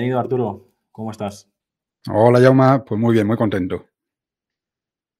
[0.00, 0.72] Bienvenido, Arturo.
[0.92, 1.52] ¿Cómo estás?
[2.10, 2.86] Hola, Yauma.
[2.86, 3.84] Pues muy bien, muy contento.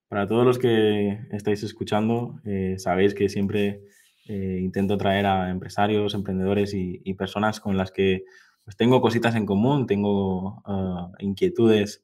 [0.08, 3.82] Para todos los que estáis escuchando, eh, sabéis que siempre
[4.26, 8.24] eh, intento traer a empresarios, emprendedores y, personas con las que
[8.64, 12.02] pues, tengo cositas en común, tengo ah, inquietudes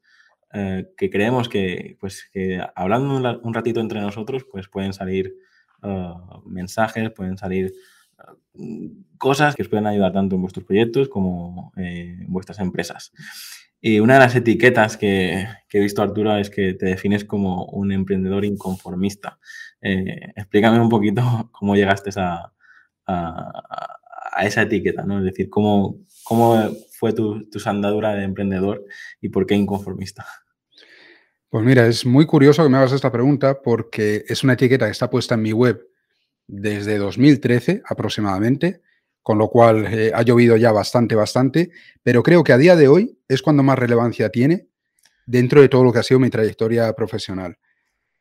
[0.52, 5.34] eh, que creemos que, pues, que hablando un, ratito entre nosotros, pues pueden salir
[6.45, 7.72] mensajes, pueden salir
[9.19, 13.12] cosas que os pueden ayudar tanto en vuestros proyectos como en vuestras empresas.
[13.80, 17.92] Y una de las etiquetas que, he visto, Arturo, es que te defines como un
[17.92, 19.38] emprendedor inconformista.
[19.80, 22.52] Eh, explícame un poquito cómo llegaste a,
[24.42, 25.18] esa etiqueta, ¿no?
[25.18, 26.59] Es decir, cómo, cómo
[26.98, 28.85] fue tu, tu andadura de emprendedor
[29.20, 30.26] y por qué inconformista.
[31.48, 34.93] Pues mira, es muy curioso que me hagas esta pregunta porque es una etiqueta que
[34.93, 35.80] está puesta en mi web
[36.46, 38.80] desde 2013 aproximadamente
[39.26, 41.72] con lo cual eh, ha llovido ya bastante, bastante,
[42.04, 44.68] pero creo que a día de hoy es cuando más relevancia tiene
[45.26, 47.58] dentro de todo lo que ha sido mi trayectoria profesional.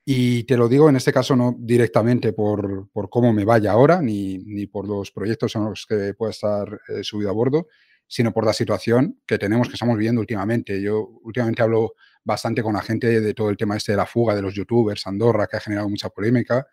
[0.04, 4.66] Y te lo digo en este caso no directamente por, cómo me vaya ahora, ni,
[4.66, 7.68] por los proyectos en los que pueda estar eh, subido a bordo,
[8.08, 10.82] sino por la situación que tenemos, que estamos viviendo últimamente.
[10.82, 14.34] Yo últimamente hablo bastante con la gente de todo el tema este de la fuga
[14.34, 16.66] de los youtubers, Andorra, que ha generado mucha polémica,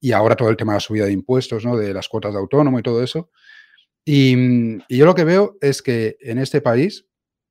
[0.00, 1.76] y ahora todo el tema de la subida de impuestos, ¿no?
[1.76, 3.30] de las cuotas de autónomo y todo eso.
[4.06, 7.06] Mm, y, yo lo que veo es que en este país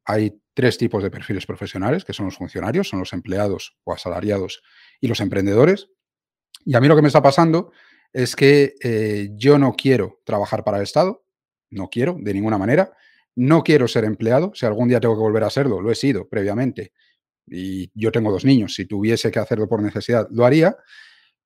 [0.05, 4.63] hay tres tipos de perfiles profesionales, que son los funcionarios, son los empleados o asalariados
[4.99, 5.89] y los emprendedores.
[6.65, 7.71] Y a mí lo que me está pasando
[8.13, 11.23] es que eh, yo no quiero trabajar para el Estado,
[11.69, 12.93] no quiero de ninguna manera,
[13.35, 16.27] no quiero ser empleado, si algún día tengo que volver a serlo, lo he sido
[16.27, 16.93] previamente,
[17.45, 20.75] y yo tengo dos niños, si tuviese que hacerlo por necesidad, lo haría,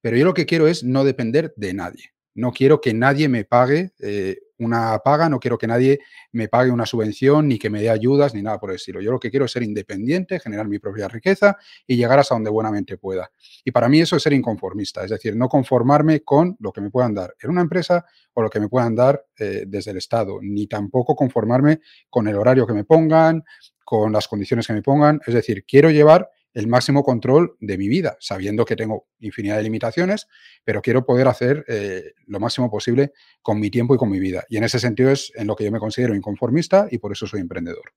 [0.02, 2.12] pero yo lo que quiero es no depender de nadie.
[2.34, 6.00] No quiero que nadie me pague eh, una paga, no quiero que nadie
[6.32, 9.02] me pague una subvención, ni que me dé ayudas, ni nada por el estilo.
[9.02, 12.50] Yo lo que quiero es ser independiente, generar mi propia riqueza y llegar hasta donde
[12.50, 13.32] buenamente pueda.
[13.66, 16.90] Y para mí eso es ser inconformista, es decir, no conformarme con lo que me
[16.90, 20.40] puedan dar en una empresa o lo que me puedan dar eh, desde el Estado,
[20.42, 23.44] ni tampoco conformarme con el horario que me pongan,
[23.84, 25.20] con las condiciones que me pongan.
[25.26, 29.64] Es decir, quiero llevar el máximo control de mi vida, sabiendo que tengo infinidad de
[29.64, 30.28] limitaciones,
[30.64, 34.44] pero quiero poder hacer eh, lo máximo posible con mi tiempo y con mi vida.
[34.50, 37.26] Y en ese sentido es en lo que yo me considero inconformista y por eso
[37.26, 37.94] soy emprendedor.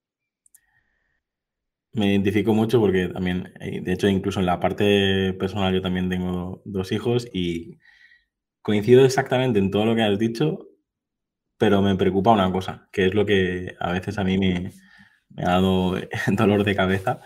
[1.91, 6.09] Me identifico mucho porque también, eh, de hecho, incluso en la parte personal yo también
[6.09, 7.77] tengo dos hijos y
[8.61, 10.67] coincido exactamente en todo lo que has dicho,
[11.57, 14.71] pero me preocupa una cosa, que es lo que a veces a mí me,
[15.29, 15.95] me ha dado
[16.27, 17.21] dolor de cabeza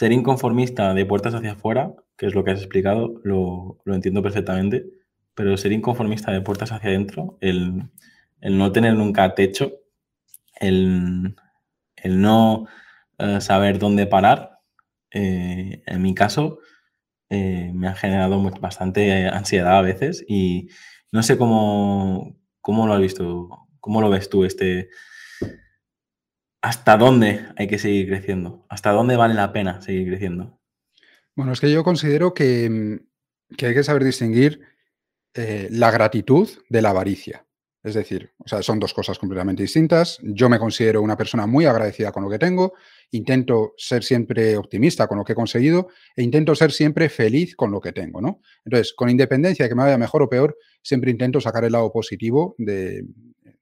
[0.00, 4.86] ser inconformista de puertas hacia afuera, que es lo que has explicado, lo, entiendo perfectamente,
[5.34, 7.90] pero ser inconformista de puertas hacia adentro, el,
[8.40, 9.74] no tener nunca techo,
[10.58, 11.36] el,
[12.02, 12.66] no
[13.18, 14.60] eh, saber dónde parar,
[15.10, 16.60] eh, en mi caso,
[17.28, 20.70] eh, me ha generado bastante ansiedad a veces y
[21.12, 24.88] no sé cómo, cómo lo has visto, cómo lo ves tú este,
[26.62, 28.64] ¿hasta dónde hay que seguir creciendo?
[28.68, 30.58] ¿Hasta dónde vale la pena seguir creciendo?
[31.34, 34.60] Bueno, es que yo considero que, mm, hay que saber distinguir
[35.34, 37.46] eh, la gratitud de la avaricia.
[37.82, 40.18] Es decir, o sea, son dos cosas completamente distintas.
[40.22, 42.74] Yo me considero una persona muy agradecida con lo que tengo,
[43.10, 47.70] intento ser siempre optimista con lo que he conseguido e intento ser siempre feliz con
[47.70, 48.42] lo que tengo, ¿no?
[48.66, 51.90] Entonces, con independencia de que me vaya mejor o peor, siempre intento sacar el lado
[51.90, 53.02] positivo de,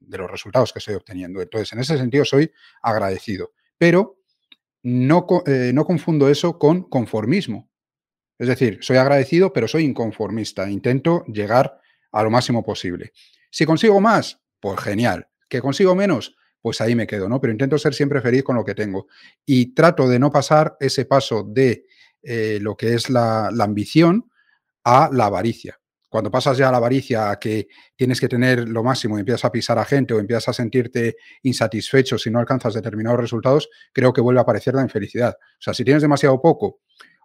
[0.08, 1.40] de los resultados que estoy obteniendo.
[1.40, 2.50] Entonces, en ese sentido, soy
[2.82, 3.52] agradecido.
[3.76, 4.18] Pero
[4.82, 7.70] no, eh, no confundo eso con conformismo.
[8.38, 10.68] Es decir, soy agradecido, pero soy inconformista.
[10.70, 11.80] Intento llegar
[12.12, 13.12] a lo máximo posible.
[13.50, 15.28] Si consigo más, pues genial.
[15.48, 16.36] ¿Que consigo menos?
[16.60, 17.40] Pues ahí me quedo, ¿no?
[17.40, 19.06] Pero intento ser siempre feliz con lo que tengo.
[19.44, 21.86] Y trato de no pasar ese paso de
[22.22, 24.30] eh, lo que es la, la ambición
[24.84, 25.78] a la avaricia
[26.08, 29.44] cuando pasas ya a la avaricia, a que tienes que tener lo máximo y empiezas
[29.44, 34.12] a pisar a gente o empiezas a sentirte insatisfecho si no alcanzas determinados resultados, creo
[34.12, 35.36] que vuelve a aparecer la infelicidad.
[35.38, 36.80] O sea, si tienes demasiado poco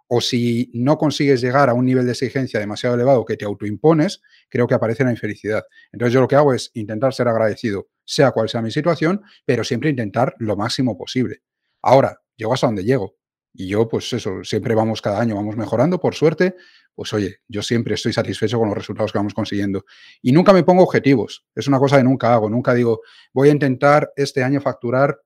[0.06, 4.20] o si no consigues llegar a un nivel de exigencia demasiado elevado que te autoimpones,
[4.50, 5.64] creo que aparece la infelicidad.
[5.92, 9.64] Entonces yo lo que hago es intentar ser agradecido, sea cual sea mi situación, pero
[9.64, 11.42] siempre intentar lo máximo posible.
[11.80, 13.16] Ahora, llego hasta donde llego.
[13.56, 16.56] Y yo, pues eso, siempre vamos cada año, vamos mejorando, por suerte,
[16.94, 19.84] pues oye, yo siempre estoy satisfecho con los resultados que vamos consiguiendo.
[20.22, 23.00] Y nunca me pongo objetivos, es una cosa que nunca hago, nunca digo,
[23.32, 25.18] voy a intentar este año facturar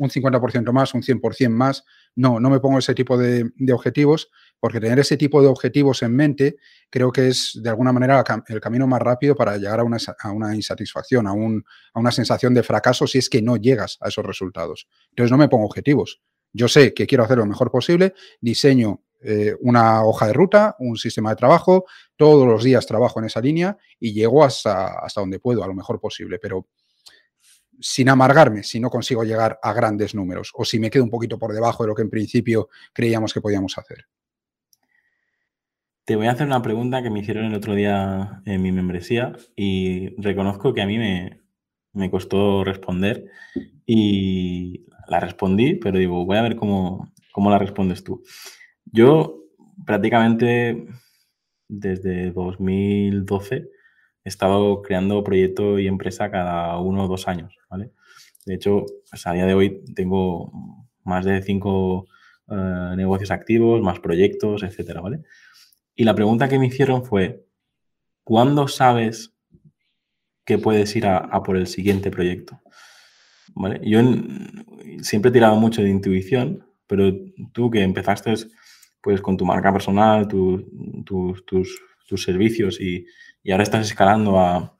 [0.00, 1.84] un 50% más, un 100% más.
[2.16, 6.16] No, no me pongo ese tipo de, objetivos, porque tener ese tipo de objetivos en
[6.16, 6.56] mente
[6.88, 11.26] creo que es de alguna manera el camino más rápido para llegar a una, insatisfacción,
[11.26, 14.88] a, a una sensación de fracaso si es que no llegas a esos resultados.
[15.10, 16.22] Entonces no me pongo objetivos.
[16.52, 20.96] Yo sé que quiero hacer lo mejor posible, diseño eh, una hoja de ruta, un
[20.96, 21.84] sistema de trabajo,
[22.16, 25.74] todos los días trabajo en esa línea y llego hasta, hasta donde puedo, a lo
[25.74, 26.68] mejor posible, pero
[27.80, 31.38] sin amargarme si no consigo llegar a grandes números o si me quedo un poquito
[31.38, 34.06] por debajo de lo que en principio creíamos que podíamos hacer.
[36.04, 39.32] Te voy a hacer una pregunta que me hicieron el otro día en mi membresía
[39.54, 41.40] y reconozco que a mí me,
[41.92, 43.26] me costó responder
[43.86, 48.22] y la respondí, pero digo, voy a ver cómo, cómo la respondes tú.
[48.86, 49.44] Yo
[49.86, 50.86] prácticamente
[51.68, 53.70] desde 2012
[54.24, 57.92] he estado creando proyecto y empresa cada uno o dos años, ¿vale?
[58.44, 60.52] De hecho, pues, a día de hoy tengo
[61.04, 62.06] más de cinco
[62.48, 65.20] eh, negocios activos, más proyectos, etcétera, ¿vale?
[65.94, 67.46] Y la pregunta que me hicieron fue,
[68.24, 69.34] ¿cuándo sabes
[70.44, 72.60] que puedes ir a, por el siguiente proyecto?
[73.54, 73.80] ¿Vale?
[73.84, 74.00] Yo
[75.02, 77.12] siempre he tirado mucho de intuición, pero
[77.52, 78.34] tú que empezaste
[79.00, 80.64] pues con tu marca personal, tus,
[81.44, 83.06] tus, servicios y,
[83.50, 84.76] ahora estás escalando a,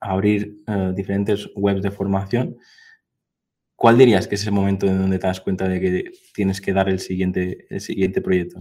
[0.00, 2.56] abrir eh, diferentes webs de formación,
[3.76, 6.72] ¿cuál dirías que es el momento en donde te das cuenta de que tienes que
[6.72, 8.58] dar el siguiente, el siguiente proyecto?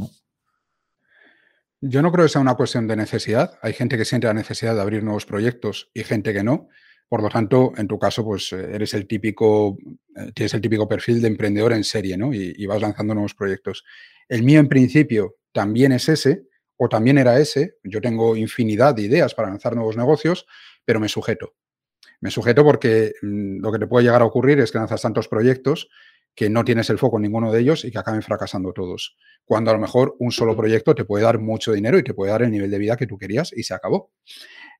[1.82, 3.58] Yo no creo que sea una cuestión de necesidad.
[3.64, 6.70] Hay gente que siente la necesidad de abrir nuevos proyectos y gente que no.
[7.10, 9.78] Por lo tanto, en tu caso, pues eres el típico,
[10.16, 12.34] eh, tienes el típico perfil de emprendedor en serie, ¿no?
[12.34, 13.84] y, vas lanzando nuevos proyectos.
[14.32, 16.48] El mío en principio también es ese,
[16.78, 17.76] o también era ese.
[17.84, 20.46] Yo tengo infinidad de ideas para lanzar nuevos negocios,
[20.86, 21.54] pero me sujeto.
[22.22, 25.28] Me sujeto porque mm, lo que te puede llegar a ocurrir es que lanzas tantos
[25.28, 25.90] proyectos
[26.34, 29.18] que no tienes el foco en ninguno de ellos y que acaben fracasando todos.
[29.44, 32.32] Cuando a lo mejor un solo proyecto te puede dar mucho dinero y te puede
[32.32, 34.14] dar el nivel de vida que tú querías y se acabó.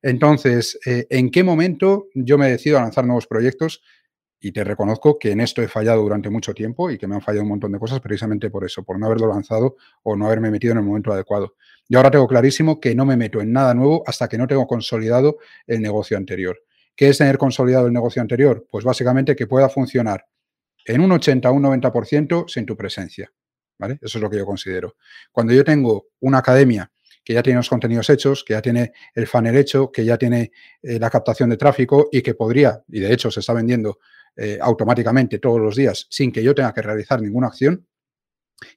[0.02, 3.82] Entonces, eh, ¿en qué momento yo me decido a lanzar nuevos proyectos?
[4.44, 7.22] Y te reconozco que en esto he fallado durante mucho tiempo y que me han
[7.22, 10.50] fallado un montón de cosas precisamente por eso, por no haberlo lanzado o no haberme
[10.50, 11.56] metido en el momento adecuado.
[11.88, 14.66] Y ahora tengo clarísimo que no me meto en nada nuevo hasta que no tengo
[14.66, 16.60] consolidado el negocio anterior.
[16.96, 18.66] ¿Qué es tener consolidado el negocio anterior?
[18.70, 20.26] Pues básicamente que pueda funcionar
[20.86, 23.32] en un 80 o un 90% sin tu presencia.
[23.78, 24.00] ¿vale?
[24.02, 24.96] Eso es lo que yo considero.
[25.32, 26.92] Cuando yo tengo una academia
[27.24, 30.52] que ya tiene los contenidos hechos, que ya tiene el funnel hecho, que ya tiene
[30.82, 34.00] eh, la captación de tráfico y que podría, y de hecho se está vendiendo
[34.36, 37.88] eh, automáticamente todos los días sin que yo tenga que realizar ninguna acción.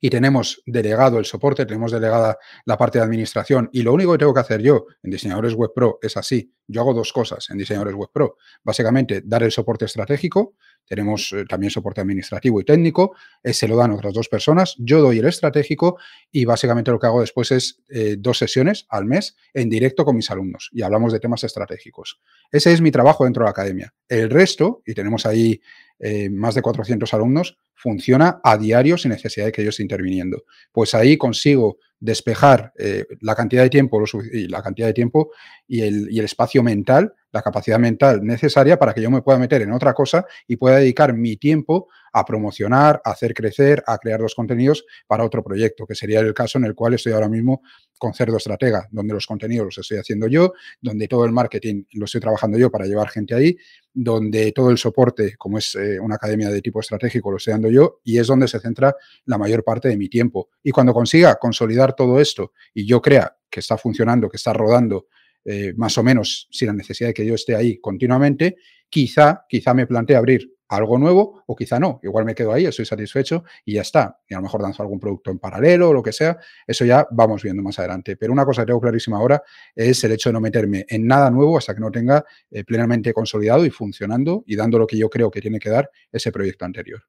[0.00, 4.18] Y tenemos delegado el soporte, tenemos delegada la parte de administración y lo único que
[4.18, 6.54] tengo que hacer yo en Diseñadores Web Pro es así.
[6.66, 8.36] Yo hago dos cosas en Diseñadores Web Pro.
[8.62, 10.56] Básicamente, dar el soporte estratégico,
[10.86, 15.18] tenemos eh, también soporte administrativo y técnico, ese lo dan otras dos personas, yo doy
[15.18, 15.98] el estratégico
[16.30, 20.16] y básicamente lo que hago después es eh, dos sesiones al mes en directo con
[20.16, 22.20] mis alumnos y hablamos de temas estratégicos.
[22.50, 23.94] Ese es mi trabajo dentro de la academia.
[24.08, 25.60] El resto, y tenemos ahí
[25.98, 30.44] eh, más de 400 alumnos, funciona a diario sin necesidad de que yo esté interviniendo.
[30.72, 32.72] Pues ahí consigo despejar
[33.20, 35.30] la cantidad de tiempo y la cantidad de tiempo
[35.66, 39.40] y el, y el espacio mental la capacidad mental necesaria para que yo me pueda
[39.40, 43.98] meter en otra cosa y pueda dedicar mi tiempo a promocionar, a hacer crecer, a
[43.98, 47.28] crear los contenidos para otro proyecto, que sería el caso en el cual estoy ahora
[47.28, 47.62] mismo
[47.98, 52.04] con Cerdo Estratega, donde los contenidos los estoy haciendo yo, donde todo el marketing lo
[52.04, 53.56] estoy trabajando yo para llevar gente ahí,
[53.92, 57.68] donde todo el soporte, como es eh, una academia de tipo estratégico, lo estoy dando
[57.68, 58.94] yo y es donde se centra
[59.24, 60.50] la mayor parte de mi tiempo.
[60.62, 65.08] Y cuando consiga consolidar todo esto y yo crea que está funcionando, que está rodando,
[65.44, 68.56] eh, más o menos sin la necesidad de que yo esté ahí continuamente,
[68.88, 72.00] quizá, quizá me plantee abrir algo nuevo o quizá no.
[72.02, 74.18] Igual me quedo ahí, estoy satisfecho y ya está.
[74.28, 76.38] Y a lo mejor danzo algún producto en paralelo o lo que sea.
[76.66, 78.16] Eso ya vamos viendo más adelante.
[78.16, 79.42] Pero una cosa que tengo clarísima ahora
[79.74, 83.12] es el hecho de no meterme en nada nuevo hasta que no tenga eh, plenamente
[83.12, 86.64] consolidado y funcionando y dando lo que yo creo que tiene que dar ese proyecto
[86.64, 87.02] anterior.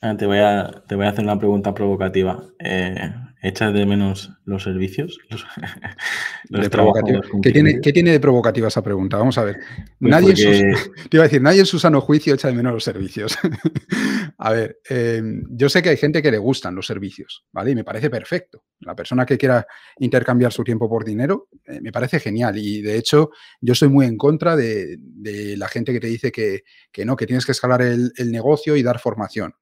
[0.00, 2.44] Ah, te voy a, te voy a hacer una pregunta provocativa.
[2.58, 3.10] Eh,
[3.42, 5.18] ¿Echas de menos los servicios?
[7.42, 9.16] ¿Qué, tiene, ¿Qué, tiene, de provocativa esa pregunta?
[9.16, 9.58] Vamos a ver.
[9.98, 12.84] Pues nadie te iba a decir, nadie en su sano juicio echa de menos los
[12.84, 13.36] servicios.
[14.44, 17.70] a ver, em, yo sé que hay gente que le gustan los servicios, ¿vale?
[17.70, 18.64] Y me parece perfecto.
[18.80, 22.58] La persona que quiera intercambiar su tiempo por dinero, eh, me parece genial.
[22.58, 23.30] Y de hecho,
[23.62, 24.98] yo estoy muy en contra de,
[25.56, 26.62] la gente que te dice que,
[27.06, 29.54] no, que tienes que escalar el, negocio y dar formación.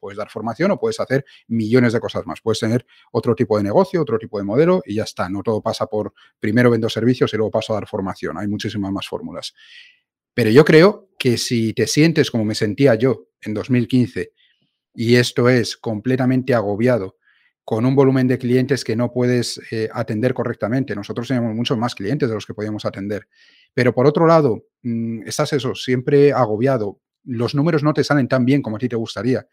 [0.00, 2.40] Puedes dar formación o puedes hacer millones de cosas más.
[2.40, 5.28] Puedes tener otro tipo de negocio, otro tipo de modelo y ya está.
[5.28, 8.36] No todo pasa por primero vendo servicios y luego paso a dar formación.
[8.36, 9.54] Hay muchísimas más fórmulas.
[10.34, 14.32] Pero yo creo que si te sientes como me sentía yo en 2015,
[14.94, 17.16] y esto es completamente agobiado,
[17.64, 20.94] con un volumen de clientes que no puedes eh, atender correctamente.
[20.94, 23.26] Nosotros tenemos muchos más clientes de los que podíamos atender.
[23.72, 27.00] Pero por otro lado, mm, estás eso, siempre agobiado.
[27.24, 29.46] Los números no te salen tan bien como a ti te gustaría.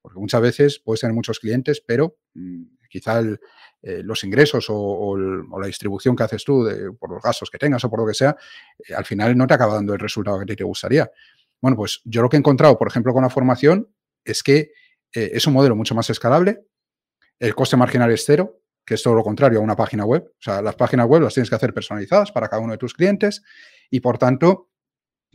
[0.00, 5.66] Porque muchas veces puedes tener muchos clientes, pero mm, quizá eh, los ingresos o, la
[5.66, 8.36] distribución que haces tú por los gastos que tengas o por lo que sea,
[8.78, 11.10] eh, al final no te acaba dando el resultado que te gustaría.
[11.60, 13.88] Bueno, pues yo lo que he encontrado, por ejemplo, con la formación,
[14.24, 14.72] es que
[15.12, 16.66] es un modelo mucho más escalable,
[17.38, 20.24] el coste marginal es cero, que es todo lo contrario a una página web.
[20.26, 22.94] O sea, las páginas web las tienes que hacer personalizadas para cada uno de tus
[22.94, 23.42] clientes
[23.90, 24.70] y por tanto,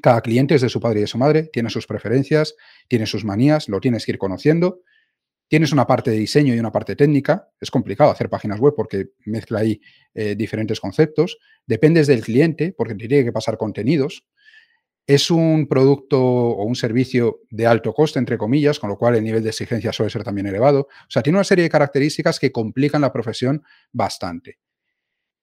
[0.02, 2.56] cada cliente es de su padre y de su madre, tiene sus preferencias,
[2.88, 4.82] tiene sus manías, lo tienes que ir conociendo.
[5.52, 7.50] Tienes una parte de diseño y una parte técnica.
[7.60, 9.82] Es complicado hacer páginas web porque mezcla ahí
[10.14, 11.40] eh, diferentes conceptos.
[11.68, 14.26] Dependes del cliente porque te tiene que pasar contenidos.
[15.06, 19.26] Es un producto o un servicio de alto coste, entre comillas, con lo cual el
[19.26, 20.88] nivel de exigencia suele ser también elevado.
[20.90, 24.60] O sea, tiene una serie de características que complican la profesión bastante.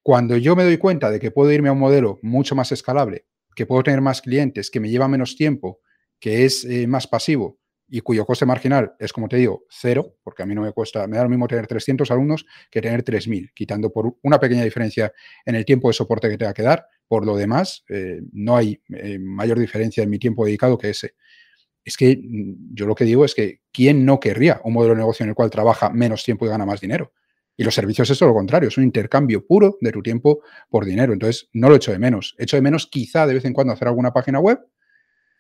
[0.03, 3.27] Cuando yo me doy cuenta de que puedo irme a un modelo mucho más escalable,
[3.55, 5.81] que puedo tener más clientes, que me lleva menos tiempo,
[6.19, 10.43] que es eh, más pasivo y cuyo coste marginal es, como te digo, cero, porque
[10.43, 13.51] a mí no me cuesta, me da lo mismo tener 300 alumnos que tener 3.000,
[13.55, 15.13] quitando por una pequeña diferencia
[15.45, 16.87] en el tiempo de soporte que tenga que dar.
[17.07, 21.15] Por lo demás, eh, no hay eh, mayor diferencia en mi tiempo dedicado que ese.
[21.85, 25.01] Es que mm, yo lo que digo es que ¿quién no querría un modelo de
[25.01, 27.13] negocio en el cual trabaja menos tiempo y gana más dinero?
[27.57, 30.85] Y los servicios es todo lo contrario, es un intercambio puro de tu tiempo por
[30.85, 31.13] dinero.
[31.13, 32.37] Entonces, no lo echo de menos.
[32.39, 34.61] Echo de menos quizá de vez en cuando hacer alguna página web,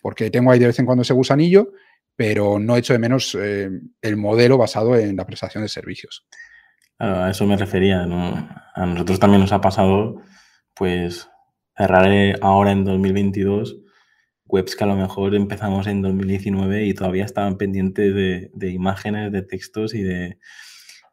[0.03, 1.73] porque tengo ahí de vez en cuando ese gusanillo,
[2.19, 3.71] pero no echo de menos eh,
[4.03, 6.27] el modelo basado en la prestación de servicios.
[6.99, 8.03] a eso me refería.
[8.03, 10.21] A nosotros también nos ha pasado,
[10.75, 11.31] pues,
[11.77, 12.11] cerrar
[12.41, 13.79] ahora en 2022
[14.47, 18.13] webs que a lo mejor empezamos en 2019 y todavía estaban pendientes
[18.53, 20.39] de, imágenes, de textos y de...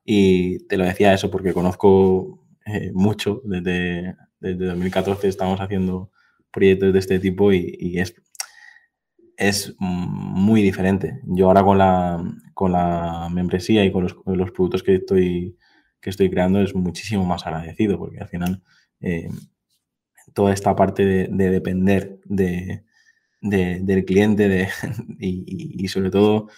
[0.03, 6.09] Y te lo decía eso porque conozco eh, mucho, desde, desde 2014 estamos haciendo
[6.49, 8.15] proyectos de este tipo y, y es
[9.37, 11.21] es muy diferente.
[11.25, 12.23] Yo ahora con la,
[12.53, 15.57] con la membresía y con los, productos que estoy,
[15.99, 18.61] que estoy creando es muchísimo más agradecido porque al final
[19.01, 19.29] eh,
[20.33, 22.83] toda esta parte de, depender de,
[23.41, 24.69] del cliente de,
[25.19, 26.49] y, sobre todo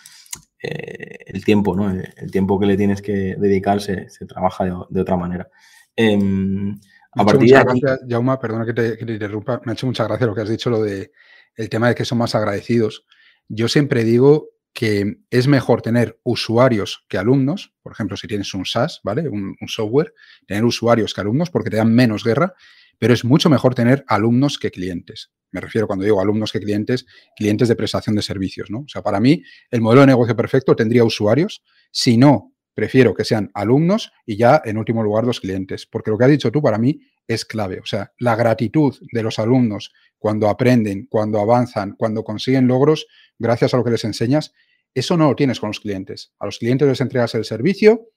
[0.61, 1.91] eh, el tiempo, ¿no?
[1.91, 5.49] El, tiempo que le tienes que dedicar se, trabaja de, otra manera.
[5.95, 6.79] Em,
[7.13, 10.03] a partir de gracias, Jauma, perdona que te, que te interrumpa, me ha hecho mucha
[10.03, 11.11] gracia lo que has dicho, lo de
[11.57, 13.05] el tema de que son más agradecidos.
[13.49, 18.63] Yo siempre digo que es mejor tener usuarios que alumnos, por ejemplo, si tienes un
[18.65, 19.27] SaaS, ¿vale?
[19.27, 20.13] Un, software,
[20.45, 22.53] tener usuarios que alumnos porque te dan menos guerra,
[22.99, 25.31] pero es mucho mejor tener alumnos que clientes.
[25.51, 28.81] Me refiero cuando digo alumnos que clientes, clientes de prestación de servicios, ¿no?
[28.81, 33.25] O sea, para mí el modelo de negocio perfecto tendría usuarios, si no, prefiero que
[33.25, 36.61] sean alumnos y ya en último lugar los clientes, porque lo que has dicho tú
[36.61, 41.95] para mí es clave, o sea, la gratitud de los alumnos cuando aprenden, cuando avanzan,
[41.97, 43.07] cuando consiguen logros
[43.37, 44.53] gracias a lo que les enseñas,
[44.93, 46.33] eso no lo tienes con los clientes.
[46.39, 48.09] A los clientes les entregas el servicio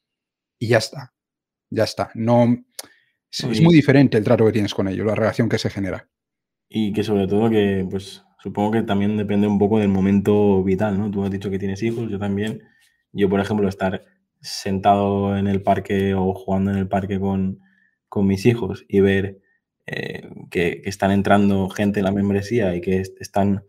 [0.58, 1.12] y ya está.
[1.68, 2.10] Ya está.
[2.14, 2.56] No,
[3.30, 6.08] es, muy diferente el trato que tienes con ellos, la relación que se genera.
[6.68, 10.98] Y que sobre todo que, pues, supongo que también depende un poco del momento vital,
[10.98, 11.10] ¿no?
[11.10, 12.62] Tú has dicho que tienes hijos, yo también.
[13.12, 14.04] Yo, por ejemplo, estar
[14.40, 17.60] sentado en el parque o jugando en el parque con,
[18.10, 19.40] con mis hijos y ver
[19.86, 23.64] eh, que, están entrando gente en la membresía y que están,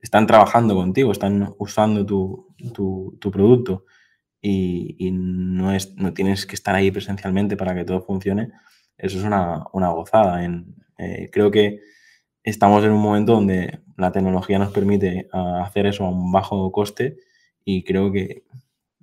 [0.00, 3.84] están trabajando contigo, están usando tu, producto
[4.40, 8.50] y, no, es, no tienes que estar ahí presencialmente para que todo funcione,
[8.96, 10.42] eso es una, gozada.
[10.44, 11.80] En, eh, creo que
[12.42, 17.18] estamos en un momento donde la tecnología nos permite hacer eso a un bajo coste
[17.64, 18.44] y creo que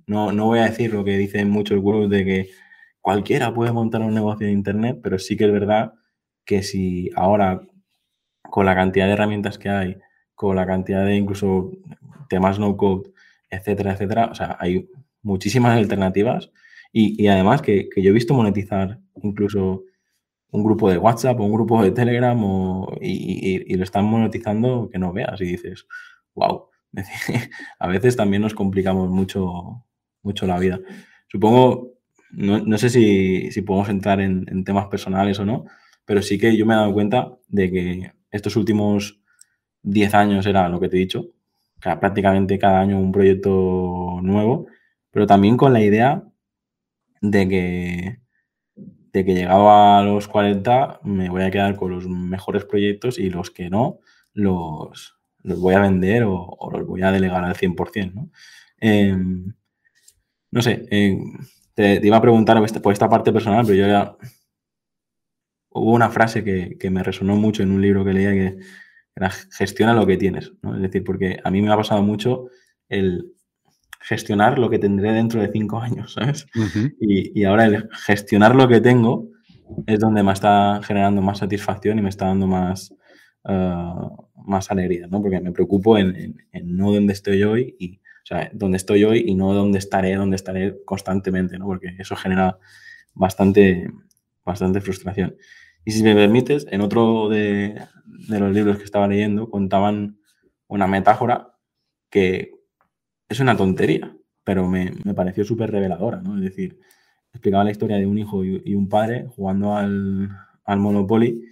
[0.08, 2.50] no, no voy a decir lo que dicen muchos gurús de que
[3.04, 5.94] cualquiera puede montar un negocio de Internet, pero sí que es verdad
[6.46, 7.62] que si ahora
[8.50, 9.98] con la cantidad de herramientas que hay,
[10.36, 11.72] con la cantidad de incluso
[12.30, 13.12] temas no code,
[13.50, 14.90] etcétera, etcétera, o sea, hay
[15.22, 16.50] muchísimas alternativas
[16.94, 19.84] y, además que, yo he visto monetizar incluso
[20.52, 22.40] un grupo de WhatsApp o un grupo de Telegram
[23.02, 25.88] y, lo están monetizando que no veas y dices,
[26.36, 26.68] wow,
[27.80, 29.84] a veces también nos complicamos mucho,
[30.22, 30.80] mucho la vida.
[31.28, 31.93] Supongo,
[32.34, 35.66] no, sé si, podemos entrar en temas personales o no,
[36.06, 39.22] pero sí que yo me he dado cuenta de que estos últimos
[39.84, 41.30] 10 años era lo que te he dicho,
[41.82, 44.68] prácticamente cada año un proyecto nuevo,
[45.12, 46.24] pero también con la idea
[47.22, 48.20] de que,
[48.76, 53.30] de que llegado a los 40 me voy a quedar con los mejores proyectos y
[53.30, 54.00] los que no,
[54.34, 58.30] los, los voy a vender o, los voy a delegar al 100%, ¿no?
[58.80, 59.54] Em,
[60.52, 61.38] no sé, em,
[61.74, 64.18] te, iba a preguntar por esta parte personal, pero yo ya...
[65.76, 68.58] Hubo una frase que, me resonó mucho en un libro que leía que
[69.16, 70.76] era gestiona lo que tienes, ¿no?
[70.76, 72.48] Es decir, porque a mí me ha pasado mucho
[72.90, 73.34] el
[74.00, 76.46] gestionar lo que tendré dentro de cinco años, ¿sabes?
[77.00, 79.30] y, y, ahora el gestionar lo que tengo
[79.88, 82.94] es donde me está generando más satisfacción y me está dando más,
[83.46, 85.22] uh, más alegría, ¿no?
[85.22, 89.36] Porque me preocupo en, no donde estoy hoy y, o sea, donde estoy hoy y
[89.36, 91.66] no donde estaré, donde estaré constantemente, ¿no?
[91.66, 92.58] Porque eso genera
[93.14, 93.92] bastante,
[94.46, 95.36] bastante frustración.
[95.84, 100.18] Y si me permites, en otro de, de los libros que estaba leyendo contaban
[100.68, 101.58] una metáfora
[102.10, 102.52] que
[103.28, 104.16] es una tontería,
[104.46, 106.38] pero me, me pareció súper reveladora, ¿no?
[106.38, 106.80] Es decir,
[107.34, 110.30] explicaba la historia de un hijo y, un padre jugando al,
[110.64, 111.44] al Monopoly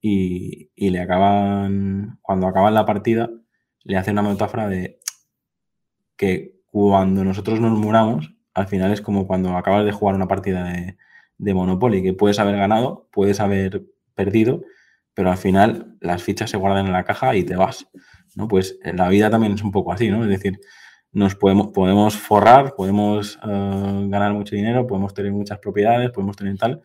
[0.00, 3.30] y, y, le acaban, cuando acaban la partida,
[3.82, 4.99] le hace una metáfora de
[6.20, 10.70] que cuando nosotros nos muramos, al final es como cuando acabas de jugar una partida
[11.38, 14.62] de, Monopoly, que puedes haber ganado, puedes haber perdido,
[15.14, 17.88] pero al final las fichas se guardan en la caja y te vas.
[18.36, 18.48] ¿no?
[18.48, 20.22] Pues la vida también es un poco así, ¿no?
[20.22, 20.60] Es decir,
[21.10, 26.58] nos podemos, podemos forrar, podemos eh, ganar mucho dinero, podemos tener muchas propiedades, podemos tener
[26.58, 26.82] tal,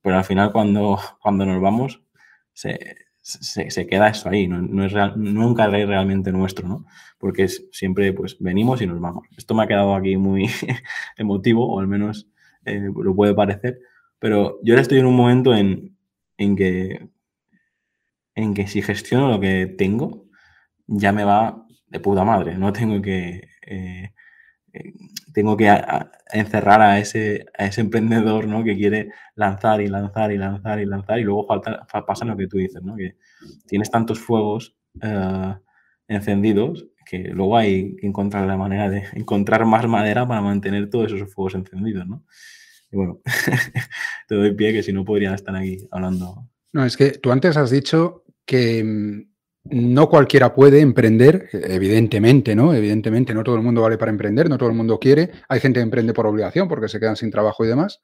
[0.00, 2.02] pero al final cuando, cuando nos vamos
[2.54, 2.96] se,
[3.30, 6.86] se, queda eso ahí, no, es real, nunca es realmente nuestro, ¿no?
[7.18, 9.26] Porque es, siempre pues venimos y nos vamos.
[9.36, 10.46] Esto me ha quedado aquí muy
[11.16, 12.28] emotivo, o al menos
[12.64, 13.80] eh, lo puede parecer,
[14.18, 15.96] pero yo ahora estoy en un momento en,
[16.36, 17.08] en, que,
[18.34, 20.26] en que si gestiono lo que tengo,
[20.86, 24.12] ya me va de puta madre, no tengo que eh,
[24.72, 24.92] eh,
[25.32, 25.68] tengo que
[26.32, 27.46] encerrar a ese,
[27.76, 28.64] emprendedor ¿no?
[28.64, 31.46] que quiere lanzar y lanzar y lanzar y lanzar y luego
[32.06, 32.96] pasa lo que tú dices, ¿no?
[32.96, 33.16] que
[33.66, 35.54] tienes tantos fuegos eh,
[36.08, 41.12] encendidos que luego hay que encontrar la manera de encontrar más madera para mantener todos
[41.12, 42.06] esos fuegos encendidos.
[42.06, 42.24] ¿no?
[42.92, 43.20] Y bueno,
[44.28, 46.48] te doy pie que si no podría estar aquí hablando.
[46.72, 49.29] No, es que tú antes has dicho que mm,
[49.64, 52.74] no cualquiera puede emprender, evidentemente, ¿no?
[52.74, 55.30] Evidentemente, no todo el mundo vale para emprender, no todo el mundo quiere.
[55.48, 58.00] Hay gente que emprende por obligación porque se quedan sin trabajo y demás.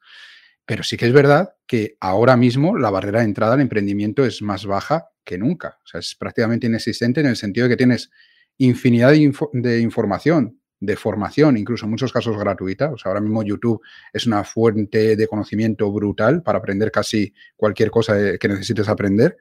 [0.65, 4.41] Pero sí que es verdad que ahora mismo la barrera de entrada al emprendimiento es
[4.41, 5.79] más baja que nunca.
[5.83, 8.11] O sea, es prácticamente inexistente en el sentido de que tienes
[8.57, 12.91] infinidad de, información, de formación, incluso en muchos casos gratuita.
[13.05, 18.47] Ahora mismo YouTube es una fuente de conocimiento brutal para aprender casi cualquier cosa que
[18.47, 19.37] necesites aprender.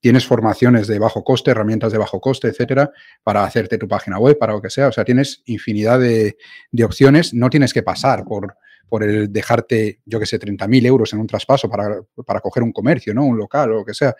[0.00, 2.90] Tienes formaciones de bajo coste, herramientas de bajo coste, etcétera,
[3.22, 4.88] para hacerte tu página web, para lo que sea.
[4.88, 6.36] O sea, tienes infinidad de,
[6.84, 7.34] opciones.
[7.34, 8.56] No tienes que pasar por,
[8.88, 12.72] por el dejarte, yo que sé, 30.000 euros en un traspaso para, para coger un
[12.72, 13.24] comercio, ¿no?
[13.24, 14.14] Un local o lo que sea.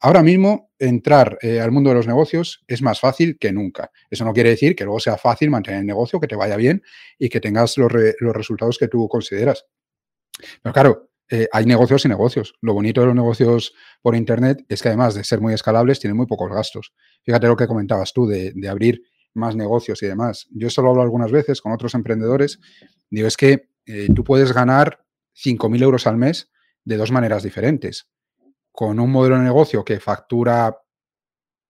[0.00, 3.90] Ahora mismo, entrar eh, al mundo de los negocios es más fácil que nunca.
[4.10, 6.82] Eso no quiere decir que luego sea fácil mantener el negocio, que te vaya bien
[7.18, 9.64] y que tengas los, los resultados que tú consideras.
[10.62, 12.54] Pero claro, eh, hay negocios y negocios.
[12.60, 16.16] Lo bonito de los negocios por Internet es que además de ser muy escalables, tienen
[16.16, 16.92] muy pocos gastos.
[17.22, 20.46] Fíjate lo que comentabas tú de, abrir más negocios y demás.
[20.50, 22.60] Yo esto lo hablo algunas veces con otros emprendedores.
[23.10, 26.50] Digo, es que eh, tú puedes ganar 5.000 euros al mes
[26.84, 28.08] de dos maneras diferentes.
[28.70, 30.76] Con un modelo de negocio que factura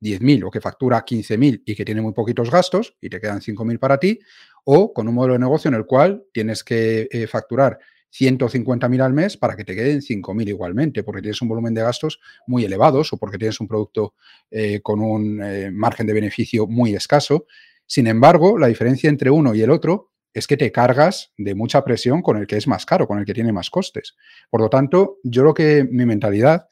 [0.01, 3.79] 10.000 o que factura 15.000 y que tiene muy poquitos gastos y te quedan 5.000
[3.79, 4.19] para ti,
[4.65, 7.79] o con un modelo de negocio en el cual tienes que eh, facturar
[8.19, 12.21] 150.000 al mes para que te queden 5.000 igualmente, porque tienes un volumen de gastos
[12.47, 14.15] muy elevados o porque tienes un producto
[14.51, 17.47] eh, con un eh, margen de beneficio muy escaso.
[17.87, 21.85] Sin embargo, la diferencia entre uno y el otro es que te cargas de mucha
[21.85, 24.17] presión con el que es más caro, con el que tiene más costes.
[24.51, 26.69] Por lo tanto, yo lo que mi mentalidad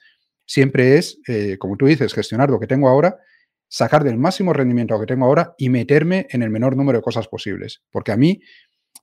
[0.47, 3.19] siempre es, eh, como tú dices, gestionar lo que tengo ahora,
[3.69, 7.03] sacar del máximo rendimiento lo que tengo ahora y meterme en el menor número de
[7.03, 7.83] cosas posibles.
[7.91, 8.41] Porque a mí,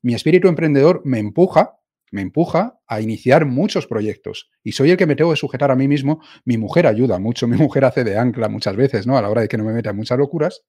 [0.02, 1.79] mi espíritu emprendedor me empuja
[2.12, 5.76] me empuja a iniciar muchos proyectos y soy el que me tengo que sujetar a
[5.76, 6.22] mí mismo.
[6.45, 9.17] Mi mujer ayuda mucho, mi mujer hace de ancla muchas veces, ¿no?
[9.17, 10.63] A la hora de que no me meta en muchas locuras.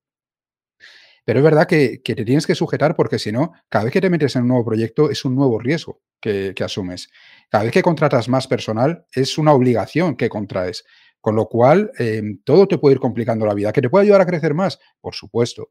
[1.24, 4.11] Pero es verdad que, te tienes que sujetar porque si no, cada vez que te
[4.11, 7.09] metes en un nuevo proyecto es un nuevo riesgo que, asumes.
[7.50, 10.85] Cada vez que contratas más personal es una obligación que contraes.
[11.20, 13.72] Con lo cual, em, todo te puede ir complicando la vida.
[13.72, 14.79] ¿Que te puede ayudar a crecer más?
[15.00, 15.70] Por supuesto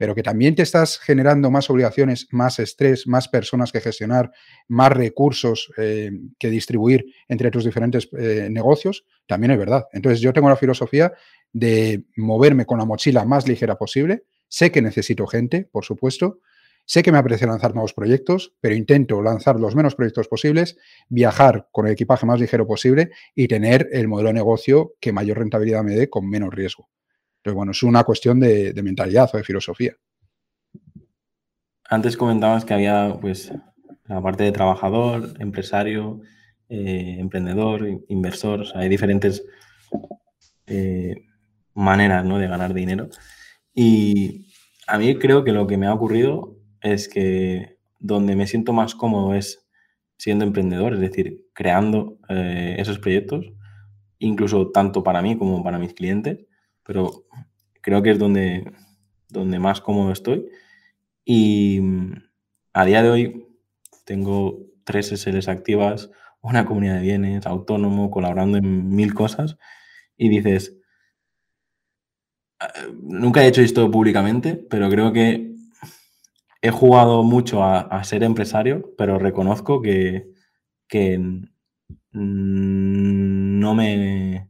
[0.00, 4.32] pero que también te estás generando más obligaciones, más estrés, más personas que gestionar,
[4.66, 9.88] más recursos eh, que distribuir entre tus diferentes eh, negocios, también es verdad.
[9.92, 11.12] Entonces yo tengo la filosofía
[11.52, 14.24] de moverme con la mochila más ligera posible.
[14.48, 16.38] Sé que necesito gente, por supuesto.
[16.86, 20.78] Sé que me apetece lanzar nuevos proyectos, pero intento lanzar los menos proyectos posibles,
[21.10, 25.40] viajar con el equipaje más ligero posible y tener el modelo de negocio que mayor
[25.40, 26.88] rentabilidad me dé con menos riesgo.
[27.42, 29.94] Pero bueno, es una cuestión de, mentalidad o de filosofía.
[31.88, 33.52] Antes comentabas que había pues
[34.06, 36.20] la parte de trabajador, empresario,
[36.68, 39.42] eh, emprendedor, inversor, hay diferentes
[40.66, 41.14] eh,
[41.74, 42.38] maneras ¿no?
[42.38, 43.08] de ganar dinero.
[43.74, 44.52] Y
[44.86, 48.94] a mí creo que lo que me ha ocurrido es que donde me siento más
[48.94, 49.66] cómodo es
[50.16, 53.52] siendo emprendedor, es decir, creando eh, esos proyectos,
[54.18, 56.46] incluso tanto para mí como para mis clientes,
[56.90, 57.24] pero
[57.82, 58.68] creo que es donde,
[59.28, 60.50] donde más cómodo estoy.
[61.24, 62.14] Y mm,
[62.72, 63.46] a día de hoy
[64.04, 69.56] tengo tres SLs activas, una comunidad de bienes, autónomo, colaborando en mil cosas,
[70.16, 70.80] y dices,
[72.58, 75.54] ah, nunca he hecho esto públicamente, pero creo que
[76.60, 80.26] he jugado mucho a, ser empresario, pero reconozco que,
[82.12, 84.49] no me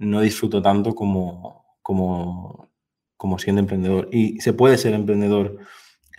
[0.00, 2.72] no disfruto tanto como, como,
[3.16, 4.08] como siendo emprendedor.
[4.10, 5.58] Y se puede ser emprendedor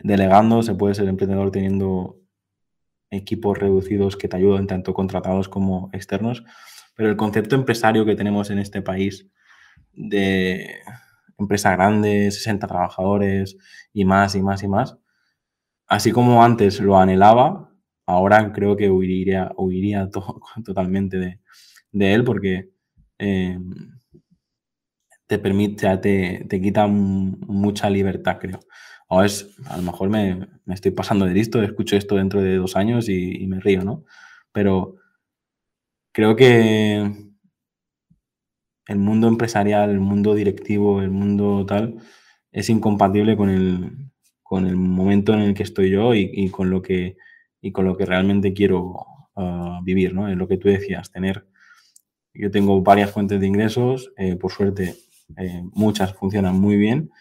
[0.04, 2.22] delegando, se puede ser emprendedor teniendo
[3.10, 6.44] equipos reducidos que te ayudan, tanto contratados como externos,
[6.96, 9.28] pero el concepto empresario que tenemos en este país
[9.92, 10.80] de
[11.38, 13.58] empresa grande, 60 trabajadores
[13.92, 14.98] y más y más y más,
[15.88, 17.74] así como antes lo anhelaba,
[18.06, 20.10] ahora creo que huiría, huiría
[20.66, 21.18] totalmente
[21.92, 22.70] de, él porque
[23.22, 23.58] eh,
[25.28, 28.60] te permite, te, te quita mucha libertad, creo.
[29.08, 32.76] O es, a lo mejor me, estoy pasando de listo, escucho esto dentro de dos
[32.76, 34.06] años y, me río, ¿no?
[34.52, 34.96] Pero
[36.14, 37.12] creo que
[38.88, 41.98] el mundo empresarial, el mundo directivo, el mundo tal,
[42.52, 44.12] es incompatible con el,
[44.44, 47.18] con el momento en el que estoy yo y, con, lo que,
[47.62, 49.06] y con lo que realmente quiero
[49.36, 50.30] ah, vivir, ¿no?
[50.30, 51.51] Es lo que tú decías, tener...
[52.34, 54.96] Yo tengo varias fuentes de ingresos, eh, por suerte
[55.38, 57.12] eh, muchas funcionan muy bien,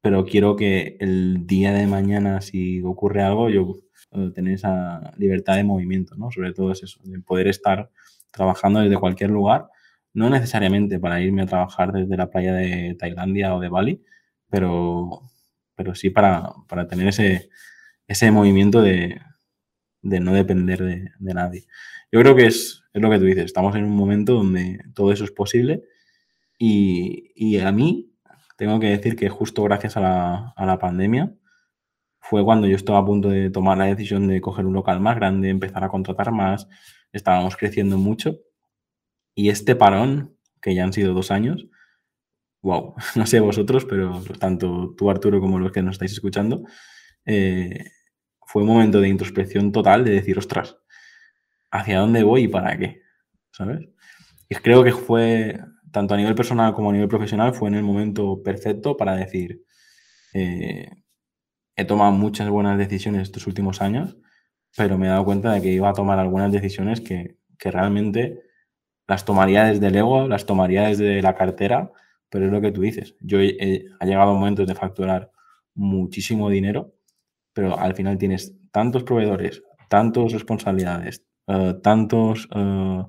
[0.00, 3.76] pero quiero que el día de mañana, si ocurre algo, yo
[4.12, 6.30] eh, tener esa libertad de movimiento, ¿no?
[6.30, 7.90] Sobre todo es eso, de poder estar
[8.30, 9.68] trabajando desde cualquier lugar,
[10.14, 14.02] no necesariamente para irme a trabajar desde la playa de Tailandia o de Bali,
[14.48, 15.22] pero,
[15.74, 16.54] pero sí para,
[16.88, 17.50] tener ese,
[18.06, 19.20] ese movimiento de,
[20.02, 21.66] no depender de, nadie.
[22.12, 25.12] Yo creo que es, es, lo que tú dices, estamos en un momento donde todo
[25.12, 25.82] eso es posible
[26.58, 28.16] y, y a mí
[28.56, 31.34] tengo que decir que justo gracias a la, pandemia
[32.18, 35.16] fue cuando yo estaba a punto de tomar la decisión de coger un local más
[35.16, 36.66] grande, empezar a contratar más,
[37.12, 38.38] estábamos creciendo mucho.
[39.34, 41.68] Y este parón, que ya han sido dos años,
[42.62, 46.64] wow, no sé vosotros, pero tanto tú Arturo como los que nos estáis escuchando,
[47.26, 47.84] eh,
[48.44, 50.78] fue un momento de introspección total de decir, ostras,
[51.70, 53.02] ¿hacia dónde voy y para qué?
[53.52, 53.88] ¿Sabes?
[54.48, 55.58] Y creo que fue
[55.96, 59.64] tanto a nivel personal como a nivel profesional, fue en el momento perfecto para decir,
[60.34, 60.90] eh,
[61.74, 64.16] he tomado muchas buenas decisiones estos últimos años,
[64.76, 68.42] pero me he dado cuenta de que iba a tomar algunas decisiones que, realmente
[69.08, 71.90] las tomaría desde el ego, las tomaría desde la cartera,
[72.28, 73.16] pero es lo que tú dices.
[73.20, 75.32] Yo he, ha llegado momentos de facturar
[75.74, 76.94] muchísimo dinero,
[77.52, 83.02] pero al final tienes tantos proveedores, tantas responsabilidades, eh, tantos eh,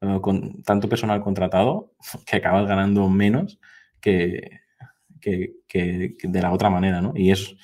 [0.00, 1.92] eh, con tanto personal contratado
[2.26, 3.58] que acabas ganando menos
[4.00, 4.60] que,
[5.20, 7.12] que, de la otra manera, ¿no?
[7.16, 7.54] Y es,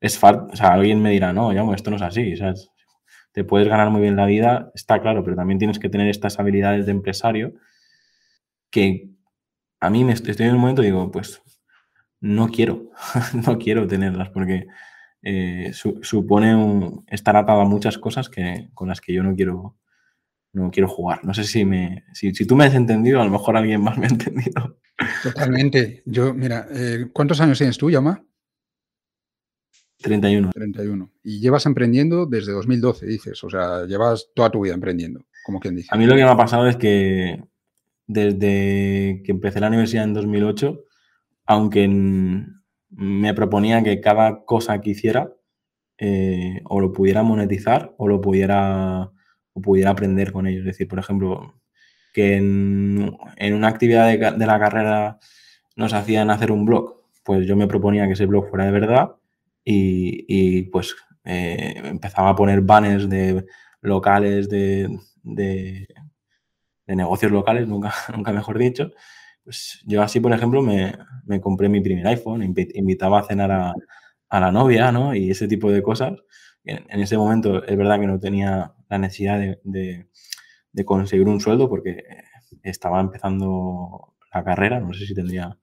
[0.00, 2.34] es o sea, alguien me dirá, no, ya, esto no es así,
[3.32, 6.40] te puedes ganar muy bien la vida, está claro, pero también tienes que tener estas
[6.40, 7.52] habilidades de empresario
[8.70, 9.10] que
[9.80, 11.42] a mí me estoy, en un momento y digo, pues
[12.20, 12.90] no quiero,
[13.46, 14.66] no quiero tenerlas porque
[15.22, 19.76] eh, supone estar atado a muchas cosas que, con las que yo no quiero,
[20.52, 21.24] no quiero jugar.
[21.24, 24.06] No sé si me si, tú me has entendido, a lo mejor alguien más me
[24.06, 24.78] ha entendido.
[25.22, 26.02] Totalmente.
[26.06, 28.24] Yo, mira, eh, ¿cuántos años tienes tú, Yama?
[29.98, 30.50] 31.
[30.52, 31.10] 31.
[31.22, 33.44] Y llevas emprendiendo desde 2012, dices.
[33.44, 35.88] O sea, llevas toda tu vida emprendiendo, como quien dice.
[35.90, 37.42] A mí lo que me ha pasado es que
[38.06, 40.84] desde que empecé la universidad en 2008,
[41.46, 41.84] aunque
[42.90, 45.32] me proponía que cada cosa que hiciera
[45.98, 49.10] eh, o lo pudiera monetizar o lo pudiera
[49.52, 50.60] o pudiera aprender con ellos.
[50.60, 51.60] Es decir, por ejemplo,
[52.12, 53.16] que en,
[53.54, 55.18] una actividad de, la carrera
[55.76, 59.16] nos hacían hacer un blog, pues yo me proponía que ese blog fuera de verdad
[59.64, 63.46] y, pues eh, empezaba a poner banners de
[63.82, 65.86] locales, de, de,
[66.86, 68.90] negocios locales, nunca, nunca mejor dicho.
[69.50, 70.94] Pues yo así, por ejemplo, me,
[71.40, 73.74] compré mi primer iPhone, invitaba a cenar a,
[74.28, 75.12] a la novia, ¿no?
[75.12, 76.12] Y ese tipo de cosas
[76.62, 80.06] en, ese momento es verdad que no tenía la necesidad de,
[80.84, 82.04] conseguir un sueldo porque
[82.62, 85.58] estaba empezando la carrera, no sé si tendría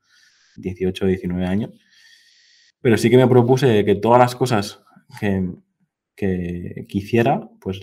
[0.57, 1.71] 18 o 19 años.
[2.81, 4.81] Pero sí que me propuse que todas las cosas
[5.21, 5.49] que,
[6.13, 7.79] que quisiera, pues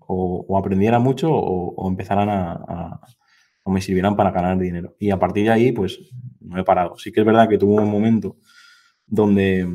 [0.00, 3.00] o, aprendiera mucho o, empezaran a,
[3.62, 4.96] o me sirvieran para ganar dinero.
[4.98, 5.98] Y a partir de ahí, pues
[6.40, 6.96] no he parado.
[6.98, 8.36] Sí que es verdad que tuve un momento
[9.06, 9.66] donde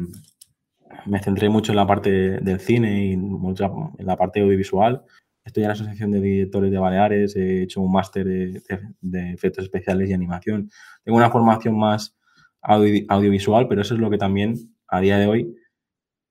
[1.05, 5.03] me centré mucho en la parte del cine y en la parte audiovisual.
[5.43, 10.09] Estoy en la Asociación de Directores de Baleares, he hecho un máster de, efectos especiales
[10.09, 10.71] y animación.
[11.03, 12.17] Tengo una formación más
[12.61, 14.55] audiovisual, pero eso es lo que también
[14.87, 15.55] a día de hoy,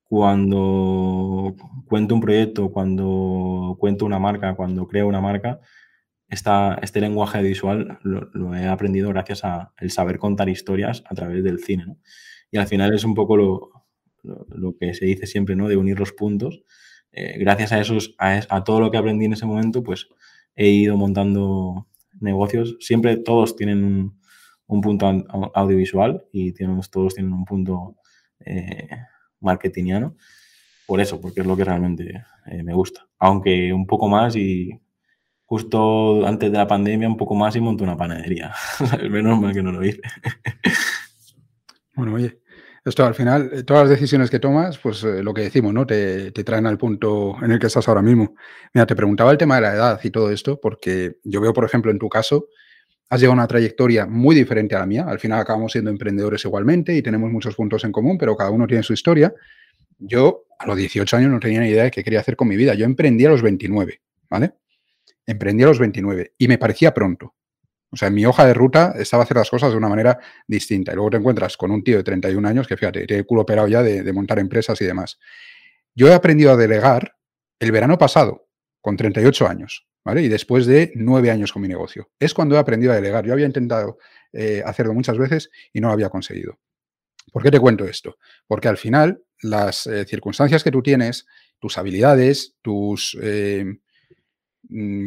[0.03, 1.55] cuando
[1.87, 5.61] cuento un proyecto, cuando cuento una marca, cuando creo una marca,
[6.27, 11.43] esta, este lenguaje visual lo, he aprendido gracias a el saber contar historias a través
[11.43, 11.97] del cine.
[12.51, 13.69] Y al final es un poco lo,
[14.23, 15.67] lo, que se dice siempre, ¿no?
[15.67, 16.63] De unir los puntos.
[17.11, 20.07] Eh, gracias a, esos, a, todo lo que aprendí en ese momento, pues
[20.55, 21.87] he ido montando
[22.19, 22.75] negocios.
[22.79, 24.13] Siempre todos tienen
[24.67, 25.07] un, punto
[25.53, 26.53] audiovisual y
[26.91, 27.97] todos tienen un punto
[28.39, 28.89] eh,
[29.39, 30.15] marketingiano.
[30.85, 33.07] Por eso, porque es lo que realmente eh, me gusta.
[33.17, 34.79] Aunque un poco más y
[35.45, 38.53] justo antes de la pandemia un poco más y monté una panadería.
[39.09, 40.01] Menos mal que no lo hice.
[41.95, 42.39] bueno, oye,
[42.85, 45.87] esto al final, eh, todas las decisiones que tomas, pues eh, lo que decimos, ¿no?
[45.87, 48.35] Te, traen al punto en el que estás ahora mismo.
[48.73, 51.65] Mira, te preguntaba el tema de la edad y todo esto, porque yo veo, por
[51.65, 52.47] ejemplo, en tu caso,
[53.09, 55.05] has llevado una trayectoria muy diferente a la mía.
[55.07, 58.67] Al final acabamos siendo emprendedores igualmente y tenemos muchos puntos en común, pero cada uno
[58.67, 59.33] tiene su historia.
[59.97, 62.55] Yo a los 18 años no tenía ni idea de qué quería hacer con mi
[62.55, 62.75] vida.
[62.75, 64.53] Yo emprendí a los 29, ¿vale?
[65.25, 67.35] Emprendí a los 29 y me parecía pronto.
[67.91, 70.91] O sea, en mi hoja de ruta estaba hacer las cosas de una manera distinta.
[70.91, 73.43] Y luego te encuentras con un tío de 31 años que, fíjate, tiene el culo
[73.43, 75.17] operado ya de, montar empresas y demás.
[75.93, 77.15] Yo he aprendido a delegar
[77.59, 78.49] el verano pasado,
[78.81, 80.23] con 38 años, ¿vale?
[80.23, 82.11] Y después de nueve años con mi negocio.
[82.19, 83.25] Es cuando he aprendido a delegar.
[83.25, 83.97] Yo había intentado
[84.33, 86.59] eh, hacerlo muchas veces y no lo había conseguido.
[87.31, 88.17] ¿Por qué te cuento esto?
[88.45, 91.25] Porque al final las eh, circunstancias que tú tienes,
[91.59, 93.65] tus habilidades, tus eh,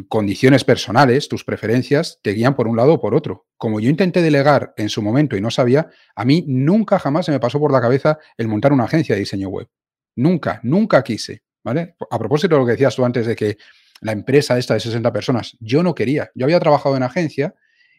[0.08, 3.46] condiciones personales, tus preferencias, te guían por un lado o por otro.
[3.56, 7.32] Como yo intenté delegar en su momento y no sabía, a mí nunca jamás se
[7.32, 9.68] me pasó por la cabeza el montar una agencia de diseño web.
[10.16, 11.42] Nunca, nunca quise.
[11.62, 11.96] ¿vale?
[12.10, 13.58] A propósito de lo que decías tú antes de que
[14.00, 16.30] la empresa esta de 60 personas, yo no quería.
[16.34, 17.54] Yo había trabajado en agencia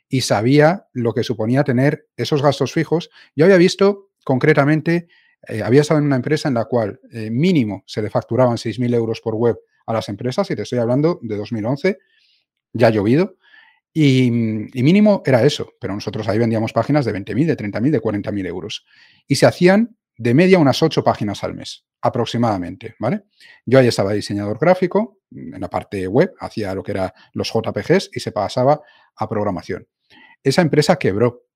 [0.07, 3.09] y sabía lo que suponía tener esos gastos fijos.
[3.35, 5.07] Yo había visto concretamente,
[5.47, 8.95] eh, había estado en una empresa en la cual eh, mínimo se le facturaban 6.000
[8.95, 9.59] euros por web
[9.89, 11.97] a las empresas, y te estoy hablando de 2011,
[12.73, 13.37] ya ha llovido,
[13.91, 18.47] y, mínimo era eso, pero nosotros ahí vendíamos páginas de 20.000, de 30.000, de 40.000
[18.47, 18.85] euros.
[19.27, 23.23] Y se hacían de media unas 8 páginas al mes, aproximadamente, ¿vale?
[23.65, 28.11] Yo ahí estaba diseñador gráfico, en la parte web, hacía lo que era los JPGs
[28.13, 28.79] y se pasaba
[29.15, 29.87] a programación.
[30.43, 31.48] Esa empresa quebró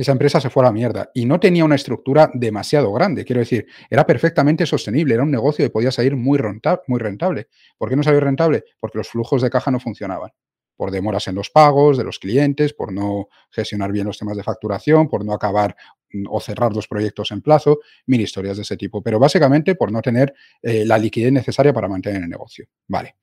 [0.00, 3.24] esa empresa se fue a la mierda y no tenía una estructura demasiado grande.
[3.24, 7.48] Quiero decir, era perfectamente sostenible, era un negocio que podía salir muy, rentable.
[7.76, 8.64] ¿Por qué no salió rentable?
[8.78, 10.30] Porque los flujos de caja no funcionaban.
[10.76, 14.42] Por demoras en los pagos de los clientes, por no gestionar bien los temas de
[14.42, 15.76] facturación, por no acabar
[16.12, 19.02] mm, o cerrar los proyectos en plazo, mil historias de ese tipo.
[19.02, 20.32] Pero básicamente por no tener
[20.62, 22.66] eh, la liquidez necesaria para mantener el negocio.
[22.88, 23.16] Vale.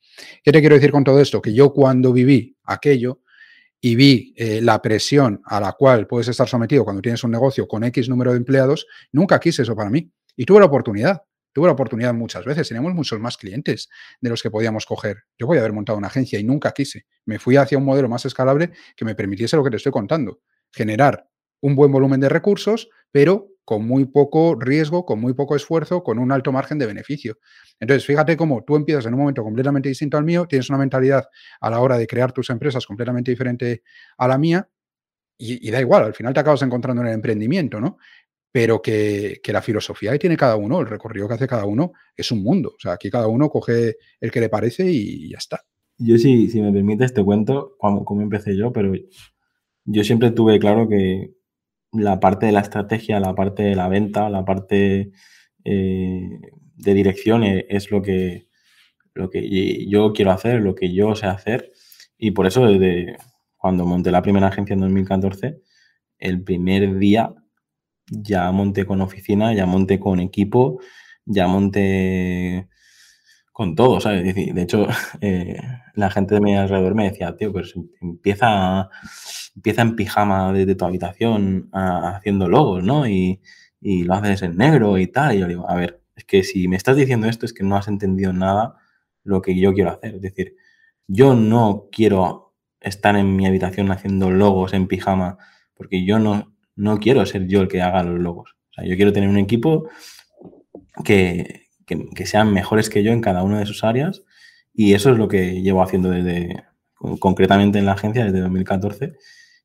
[0.44, 1.42] ¿Qué te quiero decir con todo esto?
[1.42, 3.22] Que yo cuando viví aquello,
[3.80, 7.68] y vi eh, la presión a la cual puedes estar sometido cuando tienes un negocio
[7.68, 10.12] con X número de empleados, nunca quise eso para mí.
[10.36, 11.22] Y tuve la oportunidad.
[11.54, 12.68] Tuve la oportunidad muchas veces.
[12.68, 13.90] Teníamos muchos más clientes
[14.22, 15.24] de los que podíamos coger.
[15.40, 17.08] Yo podía haber montado una agencia y nunca quise.
[17.26, 20.42] Me fui hacia un modelo más escalable que me permitiese lo que te estoy contando.
[20.72, 21.28] Generar
[21.62, 26.20] un buen volumen de recursos, pero con muy poco riesgo, con muy poco esfuerzo, con
[26.20, 27.38] un alto margen de beneficio.
[27.82, 31.26] Entonces, fíjate cómo tú empiezas en un momento completamente distinto al mío, tienes una mentalidad
[31.60, 33.84] a la hora de crear tus empresas completamente diferente
[34.18, 34.70] a la mía,
[35.38, 37.98] y, da igual, al final te acabas encontrando en el emprendimiento, ¿no?
[38.54, 42.32] Pero que, la filosofía que tiene cada uno, el recorrido que hace cada uno, es
[42.32, 42.70] un mundo.
[42.70, 45.60] O sea, aquí cada uno coge el que le parece y ya está.
[45.98, 48.94] Yo, si, si me permites, te cuento cómo, cómo empecé yo, pero
[49.84, 51.37] yo siempre tuve claro que
[51.98, 55.12] la parte de la estrategia, la parte de la venta, la parte
[55.64, 56.40] eh,
[56.76, 58.48] de dirección e, es lo que,
[59.14, 61.72] lo que yo quiero hacer, lo que yo sé hacer.
[62.18, 63.18] Y por eso desde
[63.58, 65.60] cuando monté la primera agencia en 2014,
[66.20, 67.34] el primer día
[68.08, 70.80] ya monté con oficina, ya monté con equipo,
[71.26, 72.70] ya monté
[73.52, 74.36] con todo, ¿sabes?
[74.36, 74.88] De hecho,
[75.22, 75.60] eh,
[75.98, 78.90] la gente de mi alrededor me decía, tío, pues empieza,
[79.56, 83.08] empieza en pijama desde tu habitación haciendo logos, ¿no?
[83.08, 83.42] Y,
[83.82, 85.36] lo haces en negro y tal.
[85.36, 87.78] Y yo digo, a ver, es que si me estás diciendo esto es que no
[87.78, 88.76] has entendido nada
[89.24, 90.16] lo que yo quiero hacer.
[90.16, 90.56] Es decir,
[91.08, 95.38] yo no quiero estar en mi habitación haciendo logos en pijama
[95.74, 98.56] porque yo no, no quiero ser yo el que haga los logos.
[98.72, 99.88] O sea, yo quiero tener un equipo
[101.06, 104.24] que, que, sean mejores que yo en cada una de sus áreas
[104.80, 106.64] y eso es lo que llevo haciendo desde,
[107.20, 109.14] concretamente en la agencia desde 2014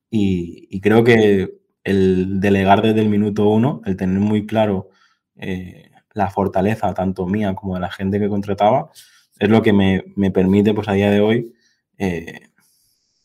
[0.08, 1.52] y, creo que
[1.84, 4.88] el delegar desde el minuto uno, el tener muy claro
[5.36, 8.90] eh, la fortaleza tanto mía como de la gente que contrataba,
[9.38, 11.52] es lo que me, permite pues a día de hoy
[11.98, 12.48] eh,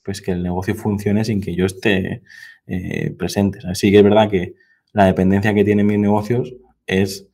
[0.04, 2.22] pues que el negocio funcione sin que yo esté
[2.68, 3.60] eh, presente.
[3.66, 4.56] Así que es verdad que
[4.92, 6.54] la dependencia que tienen mis negocios
[6.86, 7.28] es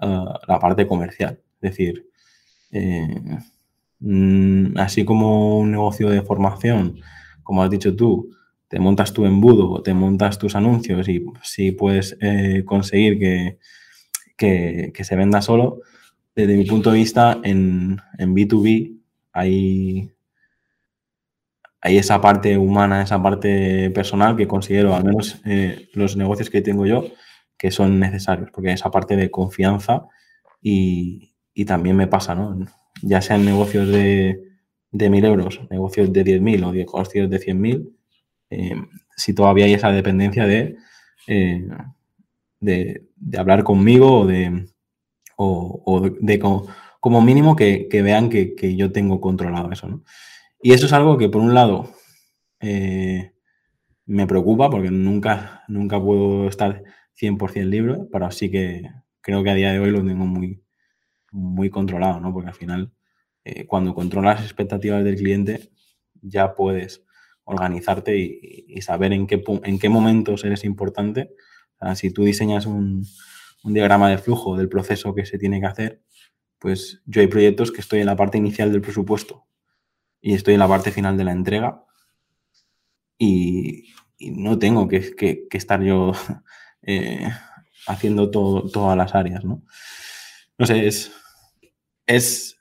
[0.00, 1.40] la parte comercial.
[1.60, 2.06] Es decir,
[4.76, 7.00] así como un negocio de formación,
[7.42, 8.30] como has dicho tú,
[8.68, 13.58] te montas tu embudo, te montas tus anuncios y si puedes eh, conseguir que,
[14.92, 15.80] que, se venda solo,
[16.36, 19.00] desde mi punto de vista, en, en B2B
[19.32, 20.12] hay,
[21.80, 26.62] hay esa parte humana, esa parte personal que considero, al menos eh, los negocios que
[26.62, 27.06] tengo yo,
[27.56, 30.06] que son necesarios, porque esa parte de confianza
[30.60, 32.56] y, y también me pasa, ¿no?
[33.02, 34.48] Ya sean negocios de,
[34.90, 37.92] de 1.000 euros, negocios de 10.000 o negocios de 100.000,
[38.50, 38.74] eh,
[39.16, 40.76] si todavía hay esa dependencia de,
[41.26, 41.68] eh,
[42.60, 43.02] de,
[43.36, 44.66] hablar conmigo o de,
[45.36, 50.02] o, de como, mínimo que, vean que, yo tengo controlado eso.
[50.62, 51.92] Y eso es algo que por un lado
[52.60, 53.32] eh,
[54.06, 56.82] me preocupa porque nunca, nunca puedo estar
[57.20, 58.88] 100% libre, pero así que
[59.20, 60.62] creo que a día de hoy lo tengo muy,
[61.30, 62.32] muy controlado, ¿no?
[62.32, 62.92] porque al final
[63.66, 65.70] cuando controlas las expectativas del cliente
[66.20, 67.02] ya puedes
[67.48, 71.30] organizarte y, saber en qué, en qué momentos eres importante.
[71.94, 73.06] si tú diseñas un,
[73.64, 76.02] diagrama de flujo del proceso que se tiene que hacer,
[76.58, 79.46] pues yo hay proyectos que estoy en la parte inicial del presupuesto
[80.20, 81.84] y estoy en la parte final de la entrega
[83.18, 86.12] y, no tengo que, estar yo
[86.82, 87.28] eh,
[87.86, 89.64] haciendo todas las áreas, ¿no?
[90.58, 91.12] No sé, es,
[92.08, 92.58] es...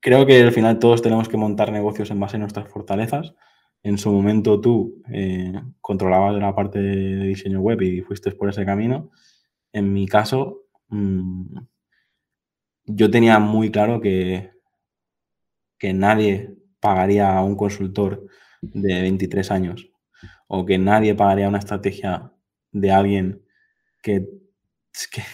[0.00, 3.34] Creo que al final todos tenemos que montar negocios en base a nuestras fortalezas
[3.82, 8.66] en su momento tú eh, controlabas la parte de diseño web y fuiste por ese
[8.66, 9.10] camino.
[9.72, 11.58] En mi caso, mm,
[12.86, 14.50] yo tenía muy claro que,
[15.78, 18.26] que nadie pagaría a un consultor
[18.60, 19.90] de 23 años
[20.48, 22.32] o que nadie pagaría una estrategia
[22.72, 23.42] de alguien
[24.02, 24.26] que,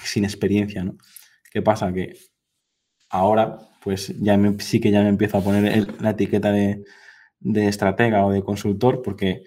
[0.04, 0.96] sin experiencia, ¿no?
[1.50, 1.92] ¿Qué pasa?
[1.92, 2.16] Que
[3.10, 6.84] ahora, pues ya sí que ya me empiezo a poner la etiqueta de,
[7.40, 9.44] de estratega o de consultor, porque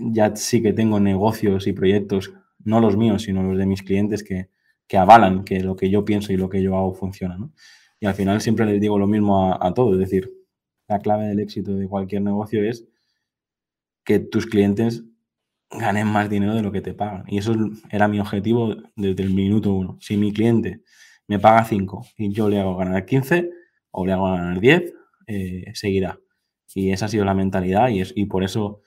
[0.00, 2.32] ya sí que tengo negocios y proyectos,
[2.64, 4.48] no los míos, sino los de mis clientes, que,
[4.96, 7.38] avalan que lo que yo pienso y lo que yo hago funciona.
[8.00, 10.32] Y al final siempre les digo lo mismo a, todos, es decir,
[10.88, 12.86] la clave del éxito de cualquier negocio es
[14.04, 15.04] que tus clientes
[15.70, 17.24] ganen más dinero de lo que te pagan.
[17.28, 17.54] Y eso
[17.90, 19.98] era mi objetivo desde el minuto uno.
[20.00, 20.82] Si mi cliente
[21.28, 23.50] me paga 5 y yo le hago ganar 15
[23.92, 24.94] o le hago ganar 10,
[25.26, 26.18] eh, seguirá.
[26.74, 28.82] Y esa ha sido la mentalidad y, es, y por eso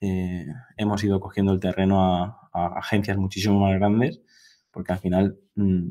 [0.00, 0.46] eh,
[0.76, 4.20] hemos ido cogiendo el terreno a, agencias muchísimo más grandes,
[4.70, 5.90] porque al final mm,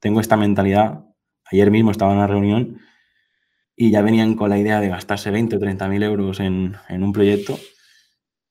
[0.00, 1.04] tengo esta mentalidad.
[1.50, 2.78] Ayer mismo estaba en una reunión
[3.76, 7.02] y ya venían con la idea de gastarse 20 o 30 mil euros en, en
[7.02, 7.58] un proyecto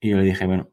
[0.00, 0.70] y yo le dije, bueno,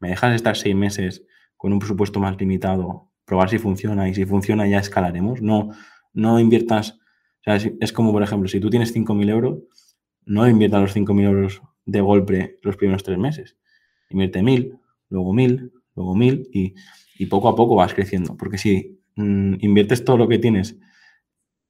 [0.00, 1.24] ¿me dejas estar seis meses
[1.56, 5.42] con un presupuesto más limitado, probar si funciona y si funciona ya escalaremos?
[5.42, 5.70] No,
[6.14, 6.98] no inviertas,
[7.44, 9.58] es, como por ejemplo, si tú tienes 5.000 euros,
[10.24, 13.56] no invierta los 5.000 euros de golpe los primeros tres meses.
[14.10, 16.74] Invierte 1.000, luego 1.000, luego 1.000 y,
[17.18, 18.36] y, poco a poco vas creciendo.
[18.36, 20.78] Porque si mm, inviertes todo lo que tienes,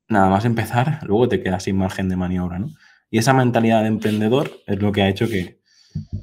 [0.08, 2.58] nada más empezar, luego te quedas sin margen de maniobra.
[2.58, 2.68] ¿no?
[3.10, 5.60] Y esa mentalidad de emprendedor es lo que ha hecho que,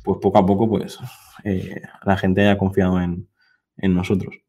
[0.03, 0.97] pues poco a poco, pues
[1.43, 3.27] eh, la gente haya confiado en,
[3.77, 4.44] en nosotros.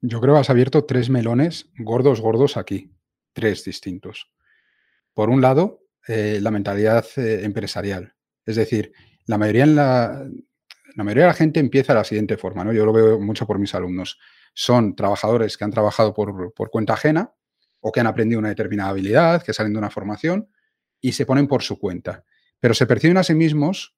[0.00, 2.92] Yo creo que has abierto tres melones gordos, gordos aquí,
[3.32, 4.30] tres distintos.
[5.14, 8.14] Por un lado, eh, la mentalidad eh, empresarial.
[8.44, 8.92] Es decir,
[9.24, 12.72] la mayoría, la mayoría de la gente empieza de la siguiente forma, ¿no?
[12.72, 14.18] Yo lo veo mucho por mis alumnos.
[14.54, 17.32] Son trabajadores que han trabajado por, por cuenta ajena
[17.80, 20.48] o que han aprendido una determinada habilidad, que salen de una formación
[21.00, 22.24] y se ponen por su cuenta.
[22.60, 23.96] Pero se perciben a sí mismos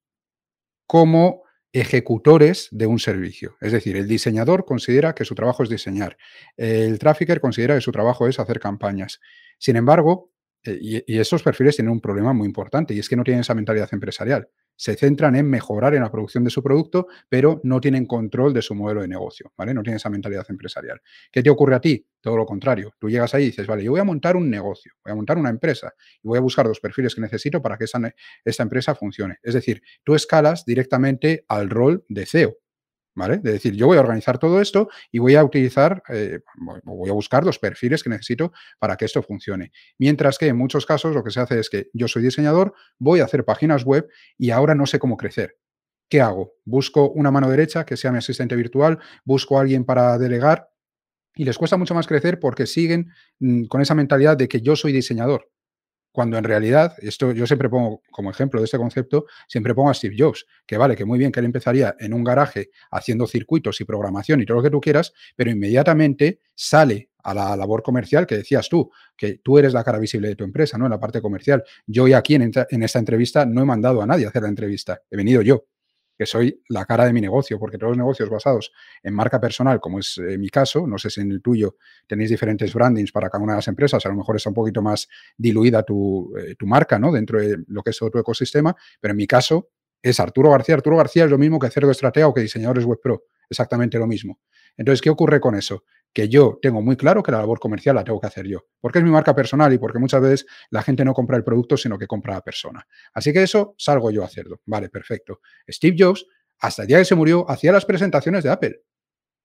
[0.87, 1.43] como
[1.73, 3.57] ejecutores de un servicio.
[3.61, 6.17] Es decir, el diseñador considera que su trabajo es diseñar.
[6.57, 9.21] El trafficker considera que su trabajo es hacer campañas.
[9.59, 10.33] Sin embargo,
[10.65, 13.55] eh, y, esos perfiles tienen un problema muy importante y es que no tienen esa
[13.55, 14.49] mentalidad empresarial.
[14.79, 18.63] Se centran en mejorar en la producción de su producto, pero no tienen control de
[18.63, 19.75] su modelo de negocio, ¿vale?
[19.75, 21.01] No tienen esa mentalidad empresarial.
[21.33, 22.07] ¿Qué te ocurre a ti?
[22.21, 22.95] Todo lo contrario.
[22.99, 25.37] Tú llegas ahí y dices, vale, yo voy a montar un negocio, voy a montar
[25.37, 27.99] una empresa y voy a buscar los perfiles que necesito para que esa,
[28.45, 29.39] esta empresa funcione.
[29.43, 32.57] Es decir, tú escalas directamente al rol de CEO,
[33.19, 33.39] ¿vale?
[33.39, 36.41] De decir, yo voy a organizar todo esto y voy a utilizar, eh,
[36.85, 39.73] voy a buscar los perfiles que necesito para que esto funcione.
[39.99, 43.21] Mientras que en muchos casos lo que se hace es que yo soy diseñador, voy
[43.21, 44.09] a hacer páginas web
[44.39, 45.59] y ahora no sé cómo crecer.
[46.09, 46.55] ¿Qué hago?
[46.65, 50.71] Busco una mano derecha que sea mi asistente virtual, busco a alguien para delegar
[51.35, 53.11] y les cuesta mucho más crecer porque siguen
[53.41, 55.51] mm, con esa mentalidad de que yo soy diseñador.
[56.13, 59.95] Cuando en realidad, esto yo siempre pongo como ejemplo de este concepto, siempre pongo a
[59.95, 63.81] Steve Jobs, que vale, que muy bien que él empezaría en un garaje haciendo circuitos
[63.81, 68.27] y programación y todo lo que tú quieras, pero inmediatamente sale a la labor comercial
[68.27, 70.87] que decías tú, que tú eres la cara visible de tu empresa, ¿no?
[70.87, 71.63] En la parte comercial.
[71.87, 74.49] Yo hoy aquí en, en esta entrevista no he mandado a nadie a hacer la
[74.49, 75.67] entrevista, he venido yo
[76.19, 78.73] que soy la cara de mi negocio, porque todos los negocios basados
[79.05, 81.77] en marca personal, como es eh, mi caso, no sé si en el tuyo
[82.09, 84.83] tenéis diferentes brandings para cada una de las empresas, a lo mejor está un poquito
[84.83, 87.13] más diluida tu, eh, tu marca, ¿no?
[87.13, 89.71] Dentro de lo que es todo tu ecosistema, pero en mi caso
[90.03, 90.75] es Arturo García.
[90.75, 94.09] Arturo García es lo mismo que Cerdo Estratega o que Diseñadores Web Pro, exactamente lo
[94.09, 94.41] mismo.
[94.77, 95.85] Entonces, ¿qué ocurre con eso?
[96.13, 98.99] Que yo tengo muy claro que la labor comercial la tengo que hacer yo, porque
[98.99, 101.99] es mi marca personal y porque muchas veces la gente no compra el producto, sino
[101.99, 102.87] que compra la persona.
[103.13, 104.61] Así que eso salgo yo a hacerlo.
[104.67, 105.41] Vale, perfecto.
[105.69, 106.27] Steve Jobs,
[106.61, 108.81] hasta el día que se murió, hacía las presentaciones de Apple.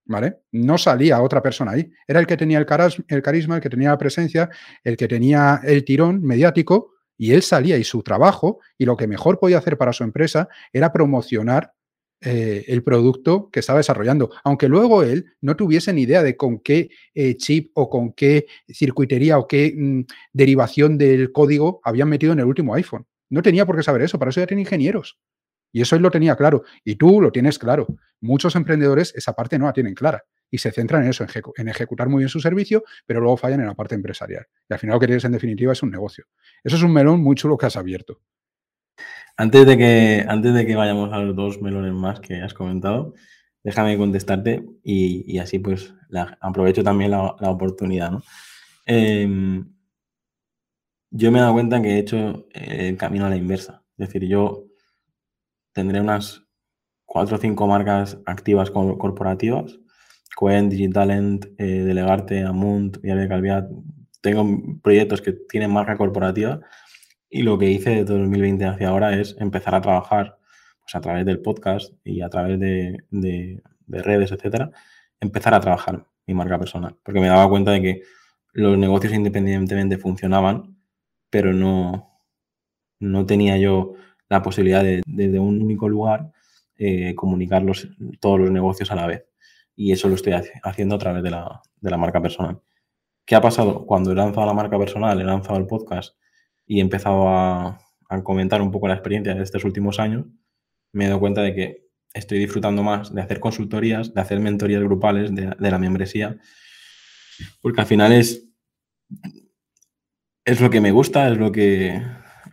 [0.06, 0.40] ¿Vale?
[0.52, 1.90] No salía otra persona ahí.
[2.06, 2.66] Era el que tenía el,
[3.08, 4.50] el carisma, el que tenía la presencia,
[4.84, 9.08] el que tenía el tirón mediático, y él salía y su trabajo y lo que
[9.08, 11.74] mejor podía hacer para su empresa era promocionar
[12.26, 16.60] eh, el producto que estaba desarrollando, aunque luego él no tuviese ni idea de con
[16.60, 20.02] qué eh, chip o con qué circuitería o qué mm,
[20.32, 23.06] derivación del código habían metido en el último iPhone.
[23.30, 25.20] No tenía por qué saber eso, para eso ya tiene ingenieros.
[25.74, 26.64] Y eso él lo tenía claro.
[26.86, 27.88] Y tú lo tienes claro.
[28.22, 31.26] Muchos emprendedores esa parte no la tienen clara y se centran en eso,
[31.58, 34.46] en, ejecutar muy bien su servicio, pero luego fallan en la parte empresarial.
[34.70, 36.26] Y al final lo que tienes en definitiva es un negocio.
[36.64, 38.22] Eso es un melón muy chulo que has abierto.
[39.36, 43.16] Antes de que, antes de que vayamos a los dos melones más que has comentado,
[43.64, 45.96] déjame contestarte y, así pues
[46.40, 48.12] aprovecho también la, oportunidad.
[48.12, 48.22] ¿no?
[48.86, 49.74] Em,
[51.10, 53.84] yo me he dado cuenta que he hecho el camino a la inversa.
[53.98, 54.66] Es decir, yo
[55.74, 56.44] tendré unas
[57.06, 59.80] cuatro o cinco marcas activas corporativas.
[60.36, 63.70] Cohen, Digitalent, eh, Delegarte, Amunt, Viale Calviat.
[64.22, 66.62] Tengo proyectos que tienen marca corporativa
[67.34, 70.38] y lo que hice de 2020 hacia ahora es empezar a trabajar
[70.82, 74.70] pues, a través del podcast y a través de, redes, etcétera,
[75.20, 76.96] empezar a trabajar mi marca personal.
[77.02, 78.02] Porque me daba cuenta de que
[78.54, 80.78] los negocios independientemente funcionaban,
[81.32, 82.20] pero no,
[83.00, 83.96] no tenía yo
[84.30, 86.32] la posibilidad de, desde un único lugar,
[86.78, 87.66] eh, comunicar
[88.20, 89.26] todos los negocios a la vez.
[89.76, 92.62] Y eso lo estoy haciendo a través de la, de la marca personal.
[93.26, 93.88] ¿Qué ha pasado?
[93.88, 96.16] Cuando he lanzado la marca personal, he lanzado el podcast
[96.66, 97.80] y he empezado a,
[98.24, 100.28] comentar un poco la experiencia de estos últimos años,
[100.92, 104.84] me he dado cuenta de que estoy disfrutando más de hacer consultorías, de hacer mentorías
[104.84, 106.38] grupales de, la membresía,
[107.60, 108.48] porque al final es,
[110.46, 112.04] es lo que me gusta, es lo que,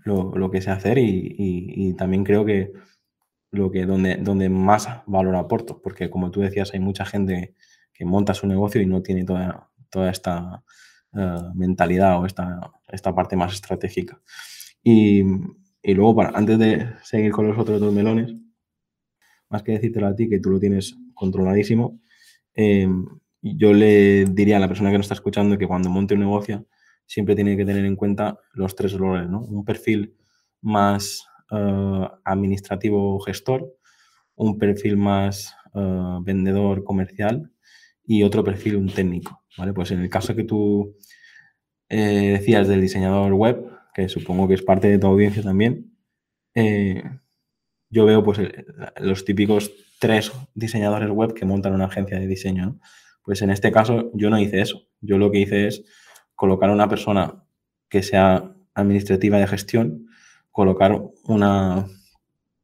[0.04, 2.72] lo, que sé hacer y, también creo que
[3.50, 7.54] lo que donde, donde más valor aporto, porque como tú decías, hay mucha gente
[7.92, 10.64] que monta su negocio y no tiene toda, toda esta
[11.12, 14.20] eh, mentalidad o esta, esta parte más estratégica.
[14.82, 15.22] Y,
[15.82, 18.34] luego, para, antes de seguir con los otros dos melones,
[19.48, 22.00] más que decírtelo a ti, que tú lo tienes controladísimo,
[22.54, 22.88] eh,
[23.42, 26.66] yo le diría a la persona que nos está escuchando que cuando monte un negocio
[27.06, 29.40] siempre tiene que tener en cuenta los tres roles, ¿no?
[29.40, 30.14] Un perfil
[30.60, 33.74] más uh, administrativo gestor,
[34.36, 35.54] un perfil más
[36.22, 37.52] vendedor comercial
[38.10, 39.72] y otro perfil, un técnico, ¿vale?
[39.72, 40.96] Pues en el caso que tú
[41.88, 45.96] eh, decías del diseñador web, que supongo que es parte de tu audiencia también,
[46.56, 47.04] eh,
[47.88, 48.40] yo veo pues
[48.96, 52.80] los típicos tres diseñadores web que montan una agencia de diseño,
[53.22, 54.88] Pues en este caso yo no hice eso.
[55.00, 55.84] Yo lo que hice es
[56.34, 57.44] colocar a una persona
[57.88, 60.08] que sea administrativa de gestión,
[60.50, 61.86] colocar una,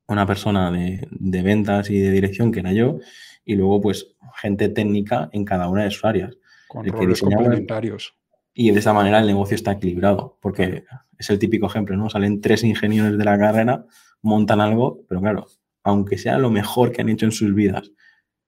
[0.08, 2.98] una persona de, de ventas y de dirección, que era yo,
[3.44, 6.36] y luego pues gente técnica en cada una de sus áreas.
[6.68, 8.16] Con roles complementarios.
[8.54, 10.84] Y de esa manera el negocio está equilibrado, porque
[11.18, 12.08] es el típico ejemplo, ¿no?
[12.08, 13.84] Salen tres ingenieros de la carrera,
[14.22, 15.46] montan algo, pero claro,
[15.82, 17.92] aunque sea lo mejor que han hecho en sus vidas,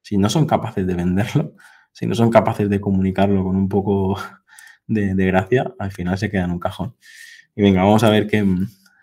[0.03, 1.55] si no son capaces de venderlo,
[1.93, 4.19] si no son capaces de comunicarlo con un poco
[4.87, 6.97] de, de gracia, al final se queda en un cajón.
[7.55, 8.45] Y venga, vamos a ver qué,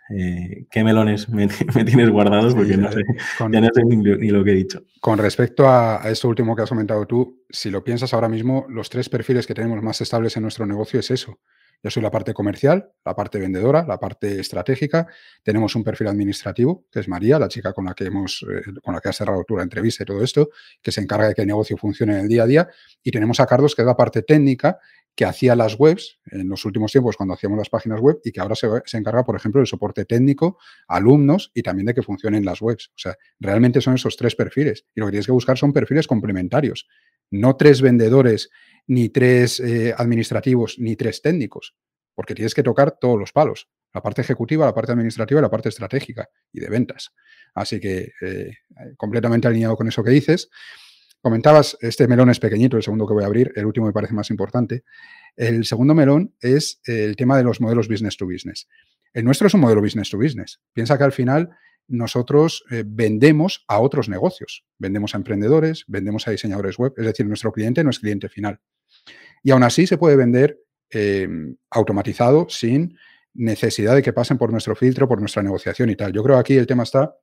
[0.10, 1.48] eh, qué melones me,
[1.86, 3.02] tienes guardados porque no sé,
[3.40, 4.84] ya no sé ni, lo que he dicho.
[5.02, 8.90] Con respecto a, esto último que has comentado tú, si lo piensas ahora mismo, los
[8.90, 11.40] tres perfiles que tenemos más estables en nuestro negocio es eso.
[11.84, 15.08] Yo soy la parte comercial, la parte vendedora, la parte estratégica.
[15.44, 18.96] Tenemos un perfil administrativo, que es María, la chica con la que hemos, eh, con
[18.96, 20.50] la que ha cerrado tú la entrevista y todo esto,
[20.82, 22.70] que se encarga de que el negocio funcione en el día a día.
[23.04, 24.80] Y tenemos a Carlos, que es la parte técnica,
[25.16, 28.42] que hacía las webs en los últimos tiempos cuando hacíamos las páginas web y que
[28.42, 30.58] ahora se, se, encarga, por ejemplo, del soporte técnico,
[30.88, 32.90] alumnos y también de que funcionen las webs.
[32.90, 34.86] O sea, realmente son esos tres perfiles.
[34.94, 36.88] Y lo que tienes que buscar son perfiles complementarios,
[37.32, 38.50] no tres vendedores
[38.88, 41.76] ni tres eh, administrativos, ni tres técnicos,
[42.14, 45.50] porque tienes que tocar todos los palos, la parte ejecutiva, la parte administrativa y la
[45.50, 47.14] parte estratégica y de ventas.
[47.54, 48.52] Así que eh,
[48.98, 50.50] completamente alineado con eso que dices.
[51.26, 54.14] Comentabas, este melón es pequeñito, el segundo que voy a abrir, el último me parece
[54.14, 54.84] más importante.
[55.36, 58.70] El segundo melón es el tema de los modelos business to business.
[59.12, 60.62] El nuestro es un modelo business to business.
[60.72, 61.50] Piensa que al final
[61.88, 64.68] nosotros eh, vendemos a otros negocios.
[64.78, 68.60] Vendemos a emprendedores, vendemos a diseñadores web, es decir, nuestro cliente no es cliente final.
[69.42, 70.60] Y aún así se puede vender
[70.92, 71.28] eh,
[71.72, 73.00] automatizado sin
[73.34, 76.14] necesidad de que pasen por nuestro filtro, por nuestra negociación y tal.
[76.14, 77.16] Yo creo que aquí el tema está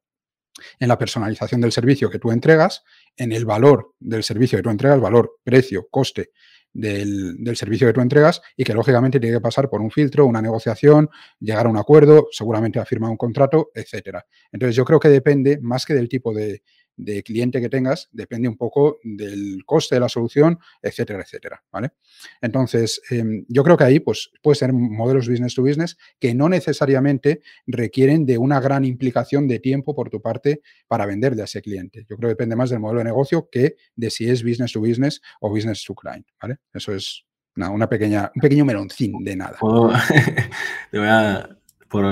[0.79, 2.83] en la personalización del servicio que tú entregas,
[3.17, 6.31] en el valor del servicio que tú entregas, valor, precio, coste
[6.73, 10.41] del, servicio que tú entregas y que lógicamente tiene que pasar por un filtro, una
[10.41, 14.25] negociación, llegar a un acuerdo, seguramente a firmar un contrato, etcétera.
[14.51, 16.63] Entonces yo creo que depende más que del tipo de,
[17.05, 21.63] de cliente que tengas depende un poco del coste de la solución, etcétera, etcétera.
[21.73, 21.93] ¿vale?
[22.41, 26.49] Entonces, em, yo creo que ahí pues, puede ser modelos business to business que no
[26.49, 31.63] necesariamente requieren de una gran implicación de tiempo por tu parte para venderle a ese
[31.63, 32.07] cliente.
[32.09, 34.81] Yo creo que depende más del modelo de negocio que de si es business to
[34.81, 36.27] business o business to client.
[36.41, 36.59] ¿vale?
[36.73, 37.25] Eso es
[37.57, 39.59] una, pequeña, un pequeño meloncín de nada.
[40.91, 42.05] Te voy a, por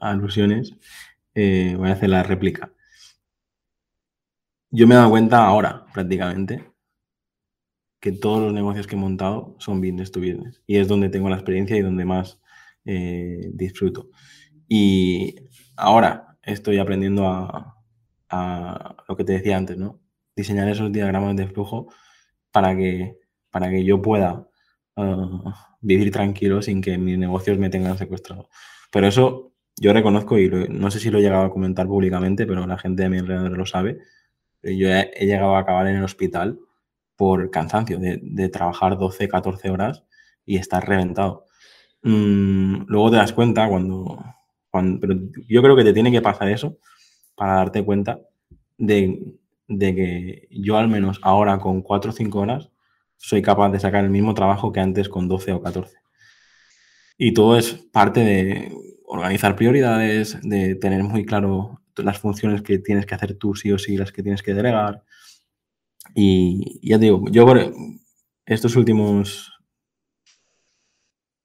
[0.00, 0.74] alusiones,
[1.34, 2.72] eh, voy a hacer la réplica.
[4.70, 6.64] Yo me he dado cuenta ahora, prácticamente,
[8.00, 10.62] que todos los negocios que he montado son business to business.
[10.66, 12.40] Y es donde tengo la experiencia y donde más
[12.84, 14.10] eh, disfruto.
[14.68, 15.36] Y
[15.76, 17.74] ahora estoy aprendiendo a,
[19.08, 20.00] lo que te decía antes, ¿no?
[20.36, 21.92] Diseñar esos diagramas de flujo
[22.52, 23.16] para que,
[23.50, 24.46] para que yo pueda
[24.96, 25.50] uh,
[25.80, 28.48] vivir tranquilo sin que mis negocios me tengan secuestrado.
[28.92, 32.66] Pero eso yo reconozco y no sé si lo he llegado a comentar públicamente, pero
[32.66, 34.00] la gente de mi alrededor lo sabe
[34.62, 36.58] yo he, llegado a acabar en el hospital
[37.16, 40.04] por cansancio de, trabajar 12, 14 horas
[40.46, 41.46] y estar reventado.
[42.02, 44.24] Mm, luego te das cuenta cuando,
[44.72, 45.14] Pero
[45.48, 46.78] yo creo que te tiene que pasar eso
[47.34, 48.20] para darte cuenta
[48.78, 49.34] de,
[49.68, 52.70] de que yo al menos ahora con 4 o 5 horas
[53.16, 55.98] soy capaz de sacar el mismo trabajo que antes con 12 o 14.
[57.18, 58.72] Y todo es parte de
[59.04, 63.78] organizar prioridades, de tener muy claro las funciones que tienes que hacer tú sí o
[63.78, 65.04] sí, las que tienes que delegar.
[66.14, 67.72] Y ya te digo, yo por
[68.46, 69.52] estos últimos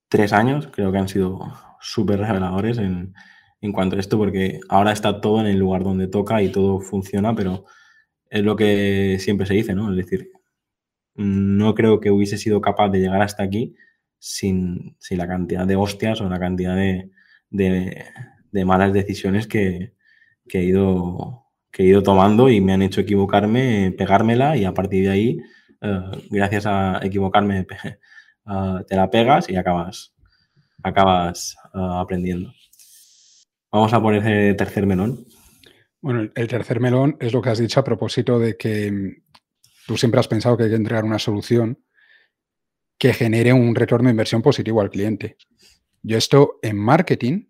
[0.08, 1.40] tres años creo que han sido
[1.82, 3.14] súper reveladores en,
[3.62, 6.80] en cuanto a esto, porque ahora está todo en el lugar donde toca y todo
[6.80, 7.66] funciona, pero
[8.30, 9.90] es lo que siempre se dice, ¿no?
[9.92, 10.32] Es decir,
[11.16, 13.76] no creo que hubiese sido capaz de llegar hasta aquí
[14.20, 17.12] sin, la cantidad de hostias o la cantidad de,
[17.50, 19.94] de malas decisiones que,
[20.48, 24.74] que he ido, que he ido tomando y me han hecho equivocarme, pegármela y a
[24.74, 25.40] partir de ahí,
[25.82, 27.66] eh, gracias a equivocarme,
[28.46, 30.14] eh, te la pegas y acabas,
[30.84, 32.54] acabas eh, aprendiendo.
[33.72, 35.26] Vamos a por ese tercer melón.
[36.02, 39.24] Bueno, el tercer melón es lo que has dicho a propósito de que mm,
[39.88, 41.84] tú siempre has pensado que hay que entregar una solución
[42.98, 45.38] que genere un retorno de inversión positivo al cliente.
[46.02, 47.46] Yo esto en marketing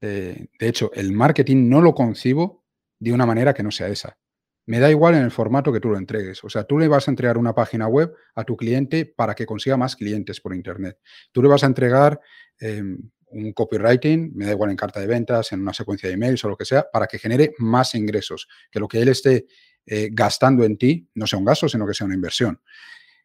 [0.00, 2.64] de hecho, el marketing no lo concibo
[2.98, 4.18] de una manera que no sea esa.
[4.66, 6.44] Me da igual en el formato que tú lo entregues.
[6.44, 9.46] O sea, tú le vas a entregar una página web a tu cliente para que
[9.46, 10.98] consiga más clientes por Internet.
[11.32, 12.20] Tú le vas a entregar
[12.60, 16.44] em, un copywriting, me da igual en carta de ventas, en una secuencia de emails
[16.44, 19.46] o lo que sea, para que genere más ingresos, que lo que él esté
[19.86, 22.60] eh, gastando en ti no sea un gasto, sino que sea una inversión.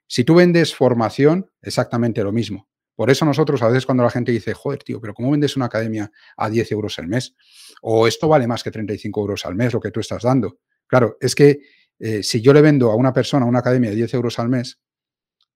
[0.07, 2.69] Si tú vendes formación, exactamente lo mismo.
[2.95, 5.65] Por eso nosotros a veces cuando la gente dice, joder, tío, pero ¿cómo vendes una
[5.65, 7.35] academia a 10 euros al mes?
[7.81, 10.59] O esto vale más que 35 euros al mes lo que tú estás dando.
[10.87, 11.61] Claro, es que
[11.99, 14.79] eh, si yo le vendo a una persona una academia de 10 euros al mes,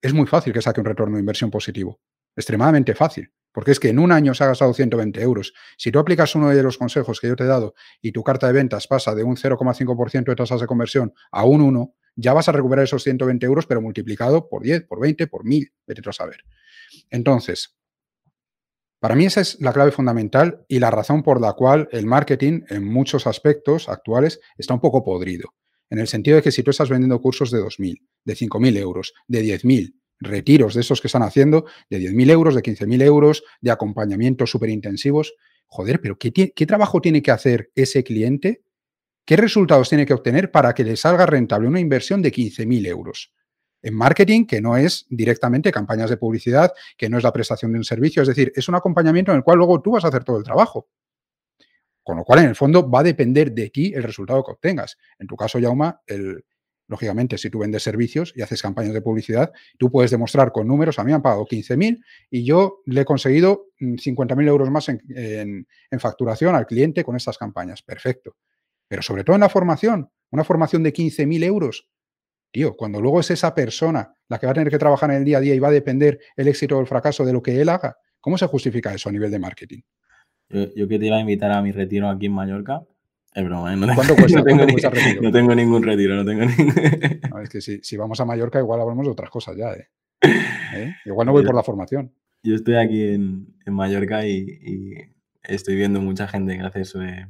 [0.01, 1.99] es muy fácil que saque un retorno de inversión positivo.
[2.35, 3.31] Extremadamente fácil.
[3.51, 5.53] Porque es que en un año se ha gastado 120 euros.
[5.77, 8.45] Si tú aplicas uno de los consejos que yo te he dado y tu carta
[8.47, 12.49] de ventas pasa de un 0,5% de tasas de conversión a un 1, ya vas
[12.49, 16.11] a recuperar esos 120 euros, pero multiplicado por 10, por 20, por 1000, vete a
[16.11, 16.43] saber.
[17.09, 17.77] Entonces,
[18.99, 22.61] para mí esa es la clave fundamental y la razón por la cual el marketing
[22.69, 25.53] en muchos aspectos actuales está un poco podrido.
[25.89, 29.13] En el sentido de que si tú estás vendiendo cursos de 2.000, de 5.000 euros,
[29.27, 33.71] de 10.000, retiros de esos que están haciendo, de 10.000 euros, de 15.000 euros, de
[33.71, 35.35] acompañamientos súper intensivos.
[35.67, 38.63] Joder, pero ¿qué, ¿qué, trabajo tiene que hacer ese cliente?
[39.27, 43.33] ¿Qué resultados tiene que obtener para que le salga rentable una inversión de 15.000 euros?
[43.81, 47.77] En marketing, que no es directamente campañas de publicidad, que no es la prestación de
[47.77, 50.23] un servicio, es decir, es un acompañamiento en el cual luego tú vas a hacer
[50.23, 50.87] todo el trabajo.
[52.03, 54.97] Con lo cual, en el fondo, va a depender de ti el resultado que obtengas.
[55.19, 56.45] En tu caso, Yauma, el,
[56.87, 60.99] lógicamente, si tú vendes servicios y haces campañas de publicidad, tú puedes demostrar con números,
[60.99, 64.87] a mí me han pagado 15.000 y yo le he conseguido 50.000 mm, euros más
[64.87, 65.67] en,
[65.99, 67.81] facturación al cliente con estas campañas.
[67.81, 68.37] Perfecto.
[68.87, 71.89] Pero sobre todo en la formación, una formación de 15.000 euros.
[72.51, 75.25] Tío, cuando luego es esa persona la que va a tener que trabajar en el
[75.25, 77.59] día a día y va a depender el éxito o el fracaso de lo que
[77.61, 79.81] él haga, ¿cómo se justifica eso a nivel de marketing?
[80.49, 82.81] Yo, que te iba a invitar a mi retiro aquí en Mallorca.
[83.33, 83.77] Es broma, ¿eh?
[83.77, 85.21] no, ¿Cuánto cuesta, no, tengo retiro?
[85.21, 86.73] no tengo ningún retiro, no tengo ningún...
[87.43, 89.89] es que si, vamos a Mallorca igual hablamos de otras cosas ya, ¿eh?
[90.73, 90.95] ¿Eh?
[91.05, 92.13] Igual no voy por la formación.
[92.43, 95.13] Yo estoy aquí en, Mallorca y,
[95.43, 97.27] estoy viendo mucha gente que hace eso de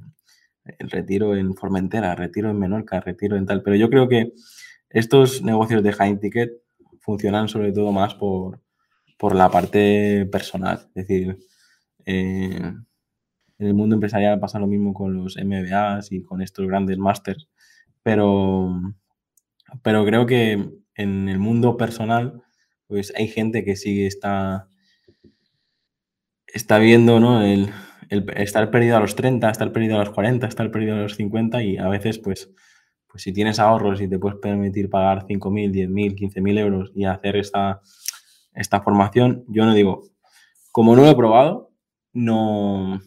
[0.79, 3.63] el retiro en Formentera, retiro en Menorca, retiro en tal.
[3.63, 4.33] Pero yo creo que
[4.89, 6.51] estos negocios de high ticket
[6.99, 8.61] funcionan sobre todo más por,
[9.17, 10.89] por la parte personal.
[10.95, 11.37] Es decir,
[12.05, 12.73] eh,
[13.59, 17.49] en el mundo empresarial pasa lo mismo con los MBAs y con estos grandes másters,
[18.03, 18.79] pero,
[19.81, 22.41] pero creo que en el mundo personal,
[22.87, 24.69] pues hay gente que sí está,
[26.47, 27.43] está viendo, ¿no?
[27.43, 27.69] El,
[28.09, 31.63] estar perdido a los 30, estar perdido a los 40, estar perdido a los 50
[31.63, 32.51] y a veces, pues,
[33.07, 37.35] pues si tienes ahorros y te puedes permitir pagar 5.000, 10.000, 15.000 euros y hacer
[37.35, 37.81] esta,
[38.53, 40.03] esta formación, yo no digo,
[40.71, 41.71] como no lo he probado,
[42.13, 42.99] no,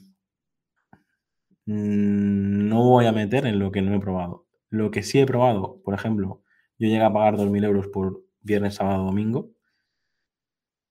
[1.66, 4.46] no voy a meter en lo que no he probado.
[4.70, 6.42] Lo que sí he probado, por ejemplo,
[6.78, 9.50] yo llegué a pagar 2.000 euros por viernes, sábado, domingo,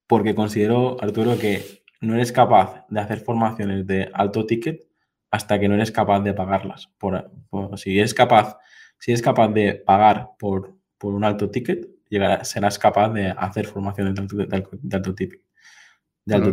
[0.08, 4.88] porque considero, Arturo, que no eres capaz de hacer formaciones de alto ticket
[5.32, 6.90] hasta que no eres capaz de pagarlas.
[6.98, 7.32] Por,
[7.76, 8.58] si eres capaz,
[8.98, 11.88] si eres capaz de pagar por, por un alto ticket,
[12.44, 14.66] serás capaz de hacer formaciones de
[14.98, 15.42] alto, ticket.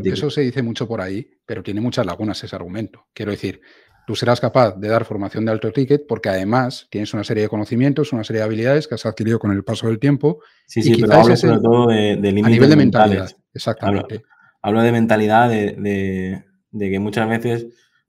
[0.05, 3.07] Eso se dice mucho por ahí, pero tiene muchas lagunas ese argumento.
[3.13, 3.61] Quiero decir,
[4.07, 7.49] tú serás capaz de dar formación de alto ticket porque además tienes una serie de
[7.49, 10.41] conocimientos, una serie de habilidades que has adquirido con el paso del tiempo.
[10.67, 14.17] Sí, sí, pero hablo sobre todo de, de A nivel de mentalidad, exactamente.
[14.17, 14.36] Hablo,
[14.73, 16.45] de mentalidad de,
[16.79, 17.67] que muchas veces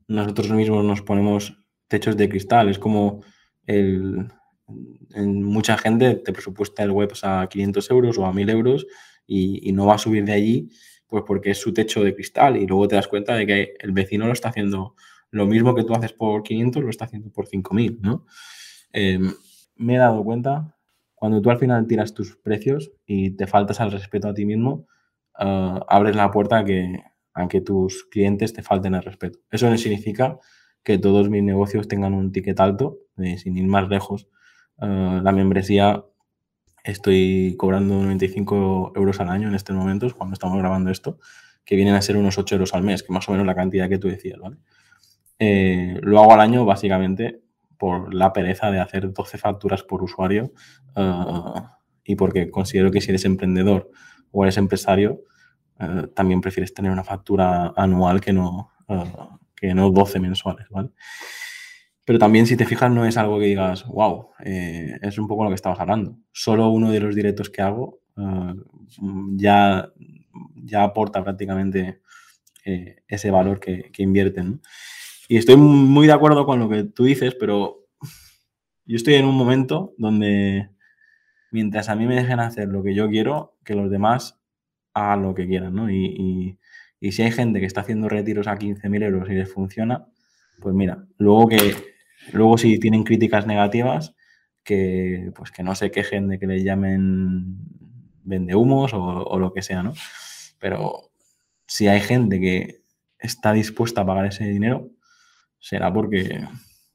[0.07, 2.69] nosotros mismos nos ponemos techos de cristal.
[2.69, 3.21] Es como
[3.65, 4.27] el,
[5.13, 8.87] en mucha gente te presupuesta el web a 500 euros o a 1000 euros
[9.25, 10.69] y, y no va a subir de allí
[11.07, 13.91] pues porque es su techo de cristal y luego te das cuenta de que el
[13.93, 14.95] vecino lo está haciendo
[15.31, 18.25] lo mismo que tú haces por 500 lo está haciendo por 5000, ¿no?
[18.91, 19.33] Em,
[19.75, 20.75] me he dado cuenta,
[21.13, 24.87] cuando tú al final tiras tus precios y te faltas al respeto a ti mismo,
[25.37, 29.39] ah, abres la puerta a que, a tus clientes te falten el respeto.
[29.51, 30.39] Eso no significa
[30.83, 32.97] que todos mis negocios tengan un ticket alto,
[33.37, 34.27] sin ir más lejos.
[34.79, 36.03] Ah, la membresía
[36.83, 41.19] estoy cobrando 95 euros al año en estos momentos, cuando estamos grabando esto,
[41.65, 43.89] que vienen a ser unos 8 euros al mes, que más o menos la cantidad
[43.89, 44.39] que tú decías.
[45.37, 47.41] Eh, lo hago al año básicamente
[47.77, 50.51] por la pereza de hacer 12 facturas por usuario
[50.95, 51.61] eh,
[52.05, 53.91] y porque considero que si eres emprendedor
[54.31, 55.23] o eres empresario,
[55.79, 58.71] eh, también prefieres tener una factura anual que no,
[59.55, 60.89] que no 12 mensuales, ¿vale?
[62.05, 65.49] Pero también, si te fijas, no es algo que digas, wow, es un poco lo
[65.49, 66.17] que estabas hablando.
[66.31, 67.99] Solo uno de los directos que hago
[69.35, 69.91] ya,
[70.55, 71.99] ya aporta prácticamente
[72.63, 74.61] ese valor que, que invierten.
[75.27, 77.87] Y estoy muy de acuerdo con lo que tú dices, pero
[78.85, 80.69] yo estoy en un momento donde
[81.57, 84.39] mientras a mí me dejen hacer lo que yo quiero, que los demás
[84.93, 85.89] hagan lo que quieran, ¿no?
[85.89, 86.59] Y,
[87.11, 90.05] si hay gente que está haciendo retiros a 15.000 euros y les funciona,
[90.61, 91.73] pues mira, luego que
[92.31, 94.13] luego si tienen críticas negativas,
[94.63, 97.57] que pues que no se quejen de que les llamen
[98.23, 99.93] vendehumos o, o lo que sea, ¿no?
[100.59, 101.09] Pero
[101.65, 102.83] si hay gente que
[103.17, 104.91] está dispuesta a pagar ese dinero,
[105.59, 106.47] será porque,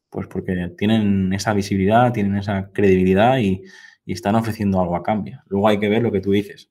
[0.08, 3.62] pues porque tienen esa visibilidad, tienen esa credibilidad y,
[4.06, 5.42] están ofreciendo algo a cambio.
[5.46, 6.70] Luego hay que ver lo que tú dices,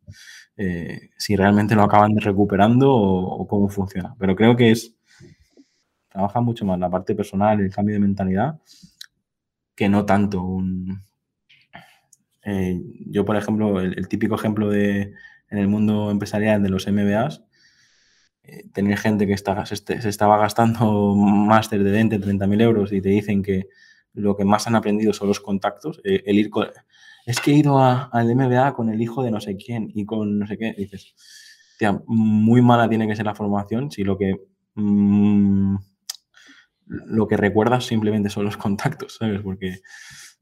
[0.57, 4.15] eh, si realmente lo acaban recuperando o, cómo funciona.
[4.19, 4.95] Pero creo que es,
[6.09, 8.59] trabaja mucho más la parte personal, el cambio de mentalidad,
[9.75, 11.03] que no tanto un...
[12.43, 15.13] Eh, yo, por ejemplo, el, típico ejemplo de
[15.49, 17.43] en el mundo empresarial de los MBAs,
[18.43, 19.75] eh, tener gente que está, se,
[20.09, 23.67] estaba gastando máster de 20, 30 mil euros y te dicen que
[24.13, 26.49] lo que más han aprendido son los contactos, eh, el, ir
[27.25, 30.39] es que he ido al MBA con el hijo de no sé quién y con
[30.39, 30.73] no sé qué.
[30.77, 31.13] dices,
[31.77, 34.35] tía, muy mala tiene que ser la formación si lo que,
[34.75, 35.75] mm,
[36.87, 39.41] lo que recuerdas simplemente son los contactos, ¿sabes?
[39.41, 39.79] Porque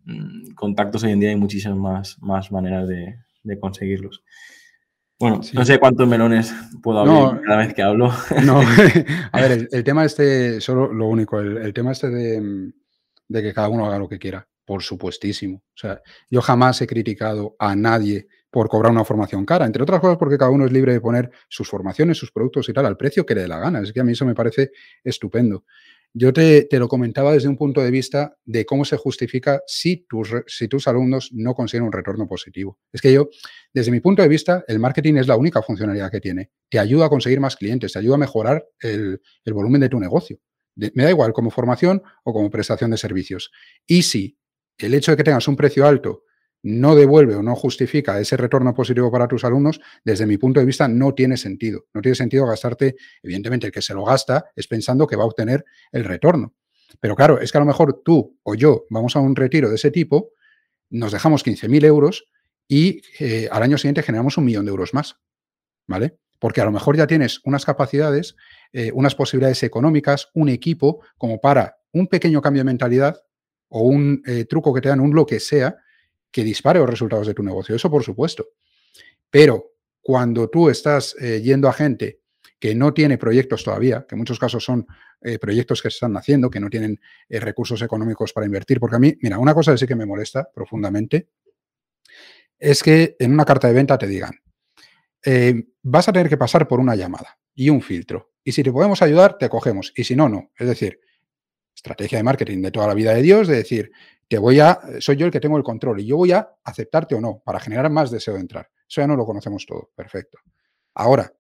[0.05, 3.15] mm, contactos hoy en día hay muchísimas más, más maneras de,
[3.59, 4.23] conseguirlos.
[5.19, 8.13] Bueno, no sé cuántos melones puedo abrir cada vez que hablo.
[8.45, 8.61] No,
[9.31, 12.71] a ver, el, tema este, solo lo único, el, tema este de,
[13.27, 15.63] de, que cada uno haga lo que quiera, por supuestísimo.
[15.65, 15.99] O sea,
[16.29, 20.37] yo jamás he criticado a nadie por cobrar una formación cara, entre otras cosas porque
[20.37, 23.33] cada uno es libre de poner sus formaciones, sus productos y tal al precio que
[23.33, 23.81] le dé la gana.
[23.81, 24.69] Es que a mí eso me parece
[25.03, 25.65] estupendo.
[26.13, 30.35] Yo te, lo comentaba desde un punto de vista de cómo se justifica si tus,
[30.45, 32.77] si tus alumnos no consiguen un retorno positivo.
[32.93, 33.27] Es que yo,
[33.73, 36.51] desde mi punto de vista, el marketing es la única funcionalidad que tiene.
[36.69, 39.19] Te ayuda a conseguir más clientes, te ayuda a mejorar el,
[39.51, 40.37] volumen de tu negocio.
[40.75, 43.49] me da igual como formación o como prestación de servicios.
[43.87, 44.38] Y si
[44.79, 46.23] el hecho de que tengas un precio alto
[46.61, 50.65] no devuelve o no justifica ese retorno positivo para tus alumnos, desde mi punto de
[50.65, 51.85] vista no tiene sentido.
[51.93, 55.27] No tiene sentido gastarte, evidentemente el que se lo gasta es pensando que va a
[55.27, 56.53] obtener el retorno.
[56.99, 59.75] Pero claro, es que a lo mejor tú o yo vamos a un retiro de
[59.75, 60.31] ese tipo,
[60.89, 62.25] nos dejamos 15.000 euros
[62.67, 65.17] y eh, al año siguiente generamos un millón de euros más.
[65.87, 66.19] ¿Vale?
[66.39, 68.35] Porque a lo mejor ya tienes unas capacidades,
[68.73, 73.21] eh, unas posibilidades económicas, un equipo como para un pequeño cambio de mentalidad
[73.69, 75.77] o un eh, truco que te dan, un lo que sea,
[76.31, 77.75] que dispare los resultados de tu negocio.
[77.75, 78.47] Eso por supuesto.
[79.29, 82.19] Pero cuando tú estás eh, yendo a gente
[82.59, 84.85] que no tiene proyectos todavía, que en muchos casos son
[85.21, 86.99] eh, proyectos que se están haciendo, que no tienen
[87.29, 90.49] recursos económicos para invertir, porque a mí, mira, una cosa que sí que me molesta
[90.53, 91.29] profundamente
[92.57, 94.33] es que en una carta de venta te digan,
[95.83, 98.33] vas a tener que pasar por una llamada y un filtro.
[98.43, 99.93] Y si te podemos ayudar, te cogemos.
[99.95, 100.51] Y si no, no.
[100.57, 100.99] Es decir,
[101.79, 103.91] estrategia de marketing de toda la vida de Dios, de decir,
[104.27, 107.15] te voy a, soy yo el que tengo el control y yo voy a aceptarte
[107.15, 108.69] o no para generar más deseo de entrar.
[108.87, 110.39] Eso ya no lo conocemos todo, perfecto.
[110.93, 111.33] Ahora,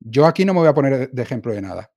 [0.00, 1.92] yo aquí no me voy a poner de ejemplo de nada,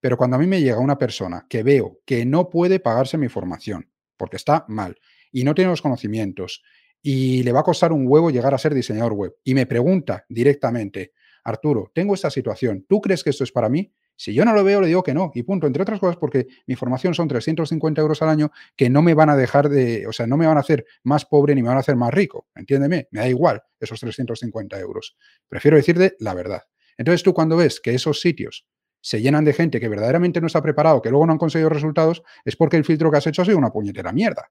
[0.00, 3.28] pero cuando a mí me llega una persona que veo que no puede pagarse mi
[3.28, 4.96] formación porque está mal
[5.32, 6.62] y no tiene los conocimientos
[7.02, 10.24] y le va a costar un huevo llegar a ser diseñador web y me pregunta
[10.28, 11.12] directamente,
[11.42, 13.92] Arturo, tengo esta situación, ¿tú crees que esto es para mí?
[14.16, 15.66] Si yo no lo veo, le digo que no, y punto.
[15.66, 19.28] Entre otras cosas, porque mi formación son 350 euros al año que no me van
[19.28, 21.76] a dejar de, o sea, no me van a hacer más pobre ni me van
[21.76, 22.46] a hacer más rico.
[22.54, 25.16] Entiéndeme, me da igual esos 350 euros.
[25.48, 26.62] Prefiero decirte la verdad.
[26.96, 28.66] Entonces tú cuando ves que esos sitios
[29.00, 32.22] se llenan de gente que verdaderamente no está preparado, que luego no han conseguido resultados,
[32.44, 34.50] es porque el filtro que has hecho ha sido una puñetera mierda.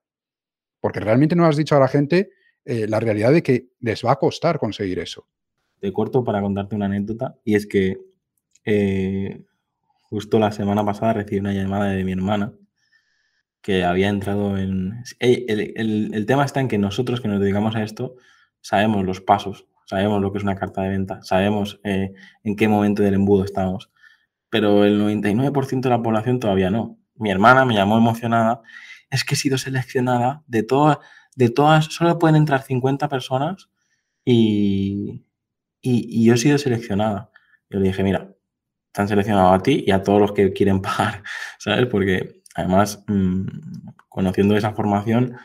[0.80, 2.30] Porque realmente no has dicho a la gente
[2.64, 5.28] eh, la realidad de que les va a costar conseguir eso.
[5.78, 7.98] Te corto para contarte una anécdota y es que
[8.64, 9.44] eh,
[10.08, 12.52] Justo la semana pasada recibí una llamada de mi hermana
[13.60, 15.02] que había entrado en...
[15.18, 18.14] El, tema está en que nosotros que nos dedicamos a esto
[18.60, 22.68] sabemos los pasos, sabemos lo que es una carta de venta, sabemos eh, en qué
[22.68, 23.90] momento del embudo estamos,
[24.50, 26.98] pero el 99% de la población todavía no.
[27.16, 28.62] Mi hermana me llamó emocionada,
[29.10, 30.98] es que he sido seleccionada de todas,
[31.34, 33.68] de todas, solo pueden entrar 50 personas
[34.24, 35.24] y,
[35.80, 37.30] y, y yo he sido seleccionada.
[37.68, 38.35] Yo le dije, mira,
[39.02, 41.22] han seleccionado a ti y a todos los que quieren pagar,
[41.58, 41.86] ¿sabes?
[41.86, 43.46] Porque además, mm,
[44.08, 45.36] conociendo esa formación,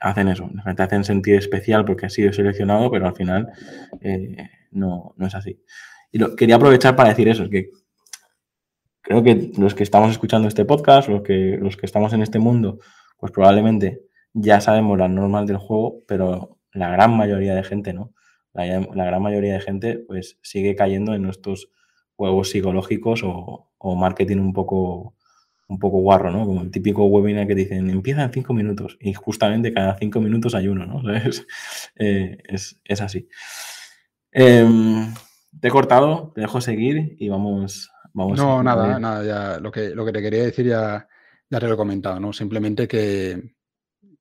[0.00, 3.52] hacen eso, te hacen sentir especial porque has sido seleccionado, pero al final
[4.00, 5.62] eh, no, es así.
[6.10, 7.70] Y lo, quería aprovechar para decir eso, que
[9.02, 12.38] creo que los que estamos escuchando este podcast, los que, los que estamos en este
[12.38, 12.78] mundo,
[13.18, 14.02] pues probablemente
[14.32, 18.14] ya sabemos las normas del juego, pero la gran mayoría de gente no.
[18.52, 21.70] La, la gran mayoría de gente pues sigue cayendo en nuestros
[22.20, 25.14] juegos psicológicos o, marketing un poco,
[25.68, 26.44] un poco guarro, ¿no?
[26.44, 30.54] Como el típico webinar que dicen, empieza en cinco minutos y justamente cada cinco minutos
[30.54, 31.00] hay uno, ¿no?
[31.96, 33.26] Eh, es, así.
[34.32, 35.14] Em,
[35.58, 37.90] te he cortado, te dejo seguir y vamos...
[38.12, 41.08] vamos no, nada, nada, ya lo que, lo que te quería decir ya,
[41.48, 42.34] ya te lo he comentado, ¿no?
[42.34, 43.54] Simplemente que,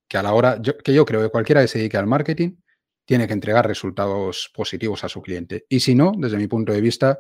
[0.08, 2.56] que a la hora, que yo creo que cualquiera que se dedique al marketing
[3.04, 5.66] tiene que entregar resultados positivos a su cliente.
[5.68, 7.20] Y si no, desde mi punto de vista,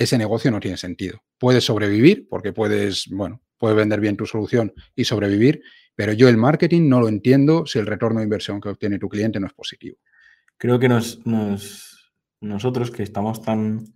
[0.00, 1.22] ese negocio no tiene sentido.
[1.38, 5.62] Puedes sobrevivir porque puedes, bueno, puedes vender bien tu solución y sobrevivir,
[5.94, 9.10] pero yo el marketing no lo entiendo si el retorno de inversión que obtiene tu
[9.10, 9.98] cliente no es positivo.
[10.56, 11.20] Creo que nos,
[12.40, 13.92] nosotros que estamos tan,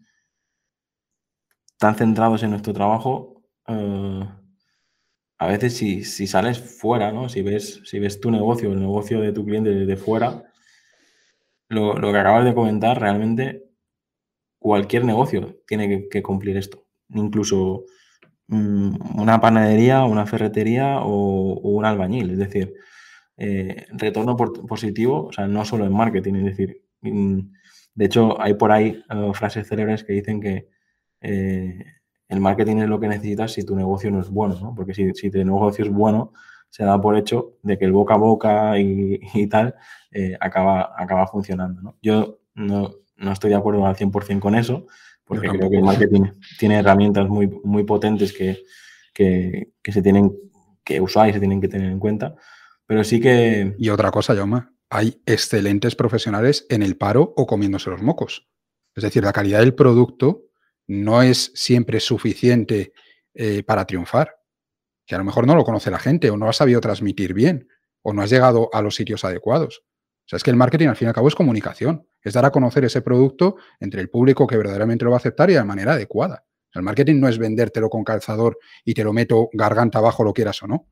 [1.78, 4.28] tan centrados en nuestro trabajo, eh,
[5.38, 7.30] a veces si, sales fuera, ¿no?
[7.30, 10.52] si, ves, si ves tu negocio, el negocio de tu cliente desde fuera,
[11.70, 13.64] lo, lo que acabas de comentar realmente
[14.64, 16.86] cualquier negocio tiene que, cumplir esto.
[17.10, 17.84] Incluso
[18.46, 22.30] mm, una panadería, una ferretería o, un albañil.
[22.30, 22.72] Es decir,
[23.36, 27.40] eh, retorno positivo, o sea, no solo en marketing, es decir, mm,
[27.94, 30.68] de hecho, hay por ahí eh, frases célebres que dicen que
[31.20, 31.84] eh,
[32.28, 34.74] el marketing es lo que necesitas si tu negocio no es bueno, ¿no?
[34.74, 36.32] Porque si, si tu negocio es bueno,
[36.70, 39.74] se da por hecho de que el boca a boca y, tal
[40.40, 41.98] acaba, acaba funcionando, ¿no?
[42.00, 44.86] Yo no, no estoy de acuerdo al 100% con eso,
[45.24, 46.22] porque creo que el marketing
[46.58, 48.62] tiene herramientas muy, muy potentes que,
[49.12, 50.32] que, que se tienen
[50.84, 52.34] que usar y se tienen que tener en cuenta.
[52.86, 53.74] Pero sí que...
[53.78, 58.48] Y otra cosa, Jaume, hay excelentes profesionales en el paro o comiéndose los mocos.
[58.94, 60.44] Es decir, la calidad del producto
[60.86, 62.92] no es siempre suficiente
[63.32, 64.36] eh, para triunfar.
[65.06, 67.68] Que a lo mejor no lo conoce la gente o no ha sabido transmitir bien
[68.02, 69.82] o no has llegado a los sitios adecuados.
[70.24, 72.46] O sea, es que el marketing al fin y al cabo es comunicación, es dar
[72.46, 75.64] a conocer ese producto entre el público que verdaderamente lo va a aceptar y de
[75.64, 76.44] manera adecuada.
[76.72, 80.62] El marketing no es vendértelo con calzador y te lo meto garganta abajo, lo quieras
[80.62, 80.88] o no.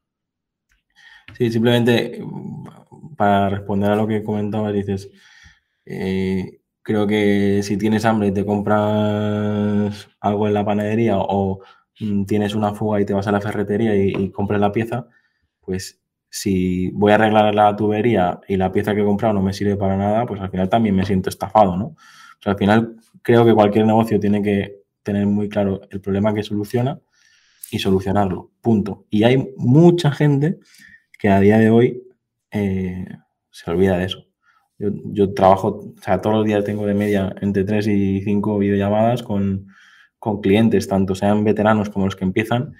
[1.37, 5.11] Sí, simplemente mm, para responder a lo que comentabas, dices,
[5.87, 11.61] eh, creo que si tienes hambre y te compras algo en la panadería o
[12.01, 15.09] mm, tienes una fuga y te vas a la ferretería y, compras la pieza,
[15.61, 16.02] pues
[16.35, 19.77] si voy a arreglar la tubería y la pieza que he comprado no me sirve
[19.77, 21.89] para nada, pues al final también me siento estafado, ¿no?
[21.89, 26.33] O sea, al final creo que cualquier negocio tiene que tener muy claro el problema
[26.33, 26.99] que soluciona
[27.71, 29.05] y solucionarlo, punto.
[29.11, 30.59] Y hay mucha gente
[31.19, 32.03] que a día de hoy
[32.51, 33.07] eh,
[33.51, 34.25] se olvida de eso.
[34.79, 39.23] Yo, trabajo, o sea, todos los días tengo de media entre 3 y 5 videollamadas
[39.23, 39.67] con,
[40.19, 42.75] con clientes, tanto sean veteranos como los que empiezan.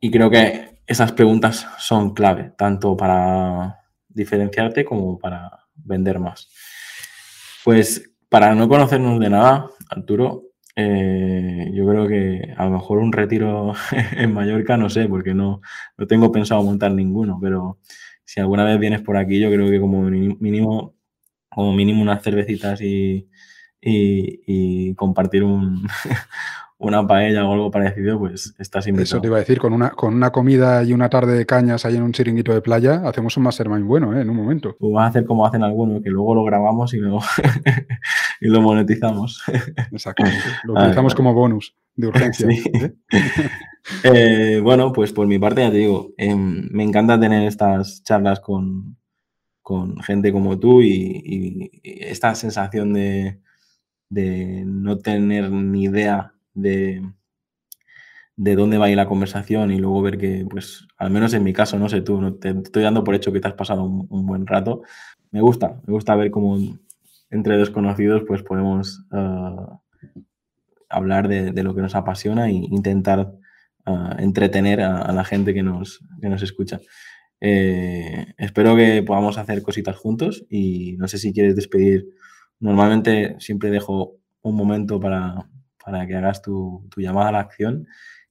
[0.00, 6.48] Y creo que esas preguntas son clave, tanto para diferenciarte como para vender más.
[7.64, 10.42] Pues para no conocernos de nada, Arturo,
[10.76, 13.74] eh, yo creo que a lo mejor un retiro
[14.12, 15.60] en Mallorca, no sé, porque no,
[15.96, 17.78] no tengo pensado montar ninguno, pero
[18.24, 20.94] si alguna vez vienes por aquí, yo creo que como mínimo,
[21.48, 23.28] como mínimo unas cervecitas y,
[23.80, 25.86] y compartir un,
[26.78, 29.04] una paella o algo parecido, pues estás invitado.
[29.04, 31.84] Eso te iba a decir, con una, con una comida y una tarde de cañas
[31.84, 34.22] ahí en un chiringuito de playa, hacemos un mastermind bueno, ¿eh?
[34.22, 34.76] En un momento.
[34.80, 37.20] O vas a hacer como hacen algunos, que luego lo grabamos y, luego
[38.40, 39.42] y lo monetizamos.
[39.92, 40.38] Exactamente.
[40.64, 42.48] Lo utilizamos como bonus de urgencia.
[42.48, 42.94] ¿eh?
[44.02, 48.40] Eh, bueno, pues por mi parte ya te digo, em, me encanta tener estas charlas
[48.40, 48.96] con,
[49.60, 53.40] con gente como tú y, esta sensación de,
[54.08, 57.02] de no tener ni idea de,
[58.36, 61.44] de dónde va a ir la conversación y luego ver que, pues, al menos en
[61.44, 63.84] mi caso, no sé tú, no, te estoy dando por hecho que te has pasado
[63.84, 64.82] un, buen rato.
[65.30, 66.58] Me gusta, me gusta ver cómo
[67.30, 69.80] entre desconocidos, pues, podemos ah,
[70.88, 73.32] hablar de, lo que nos apasiona e intentar
[73.86, 76.80] ah, entretener a, la gente que nos, que nos escucha.
[77.40, 82.06] Eh, espero que podamos hacer cositas juntos y no sé si quieres despedir.
[82.58, 85.46] Normalmente siempre dejo un momento para,
[85.84, 87.86] para que hagas tu, llamada a la acción.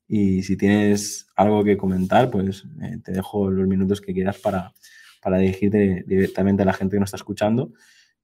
[0.08, 4.74] Y si tienes algo que comentar, pues eh, te dejo los minutos que quieras para,
[5.22, 7.74] para dirigirte directamente a la gente que nos está escuchando.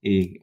[0.02, 0.42] Y,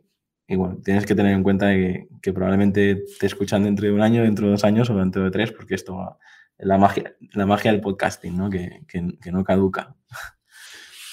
[0.50, 4.48] bueno, tienes que tener en cuenta que, probablemente te escuchan dentro de un año, dentro
[4.48, 6.18] de dos años o dentro de tres, porque esto
[6.58, 8.50] es la magia, la magia del podcasting, ¿no?
[8.50, 9.96] Que, que no caduca.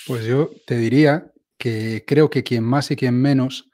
[0.06, 3.70] Pues yo te diría que creo que quien más y quien menos,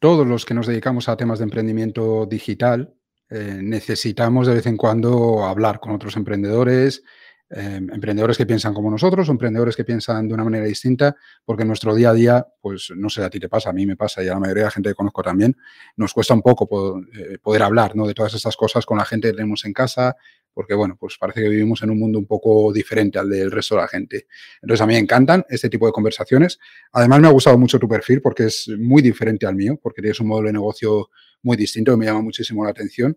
[0.00, 2.94] todos los que nos dedicamos a temas de emprendimiento digital,
[3.30, 7.02] eh, necesitamos de vez en cuando hablar con otros emprendedores,
[7.50, 11.62] em, emprendedores que piensan como nosotros o emprendedores que piensan de una manera distinta, porque
[11.62, 13.96] en nuestro día a día, pues no sé, a ti te pasa, a mí me
[13.96, 15.56] pasa y a la mayoría de la gente que conozco también,
[15.96, 18.06] nos cuesta un poco eh, poder, hablar ¿no?
[18.06, 20.16] de todas estas cosas con la gente que tenemos en casa,
[20.58, 23.76] porque bueno, pues parece que vivimos en un mundo un poco diferente al del resto
[23.76, 24.26] de la gente.
[24.60, 26.58] Entonces a mí me encantan este tipo de conversaciones.
[26.90, 30.18] Además me ha gustado mucho tu perfil porque es muy diferente al mío, porque tienes
[30.18, 31.10] un modelo de negocio
[31.42, 33.16] muy distinto que me llama muchísimo la atención.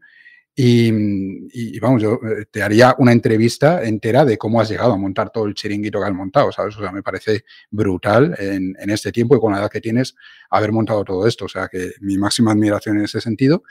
[0.54, 5.32] Y, vamos, yo eh, te haría una entrevista entera de cómo has llegado a montar
[5.32, 6.78] todo el chiringuito que has montado, ¿sabes?
[6.78, 10.14] O sea, me parece brutal en, en, este tiempo y con la edad que tienes
[10.52, 11.46] haber montado todo esto.
[11.46, 13.64] O sea, que mi máxima admiración en ese sentido.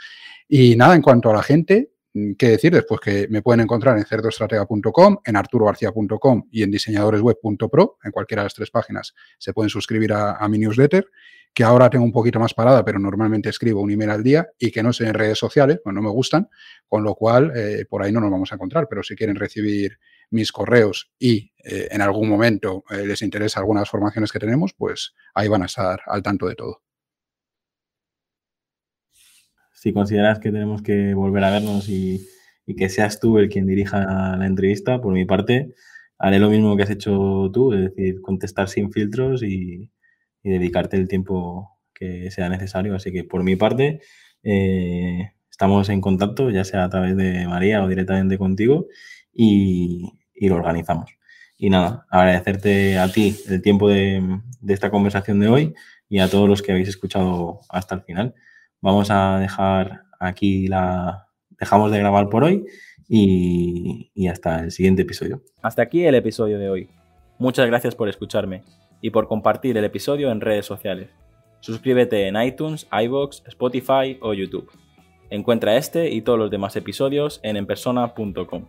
[0.48, 1.92] Y nada, en cuanto a la gente,
[2.38, 2.72] ¿qué decir?
[2.72, 7.98] Después que me pueden encontrar en cerdoestratega.com, en arturogarcía.com y en diseñadoresweb.pro.
[8.04, 11.06] En cualquiera de las tres páginas se pueden suscribir a, a mi newsletter
[11.52, 14.70] que ahora tengo un poquito más parada, pero normalmente escribo un email al día y
[14.70, 16.48] que no sé en redes sociales, pues no me gustan,
[16.88, 19.98] con lo cual eh, por ahí no nos vamos a encontrar, pero si quieren recibir
[20.30, 25.14] mis correos y eh, en algún momento eh, les interesa algunas formaciones que tenemos, pues
[25.34, 26.82] ahí van a estar al tanto de todo.
[29.80, 32.28] Si consideras que tenemos que volver a vernos y,
[32.66, 35.74] y que seas tú el quien dirija la entrevista, por mi parte,
[36.18, 39.90] haré lo mismo que has hecho tú, es decir, contestar sin filtros y,
[40.42, 42.94] dedicarte el tiempo que sea necesario.
[42.94, 44.00] Así que por mi parte,
[44.42, 48.86] eh, estamos en contacto, ya sea a través de María o directamente contigo,
[49.32, 50.12] y,
[50.42, 51.10] lo organizamos.
[51.56, 54.22] Y nada, agradecerte a ti el tiempo de
[54.68, 55.74] esta conversación de hoy
[56.06, 58.34] y a todos los que habéis escuchado hasta el final.
[58.80, 61.26] Vamos a dejar aquí la...
[61.58, 62.64] Dejamos de grabar por hoy
[63.06, 65.42] y, y hasta el siguiente episodio.
[65.60, 66.88] Hasta aquí el episodio de hoy.
[67.38, 68.62] Muchas gracias por escucharme
[69.02, 71.10] y por compartir el episodio en redes sociales.
[71.60, 74.70] Suscríbete en iTunes, iBox, Spotify o YouTube.
[75.28, 78.66] Encuentra este y todos los demás episodios en enpersona.com.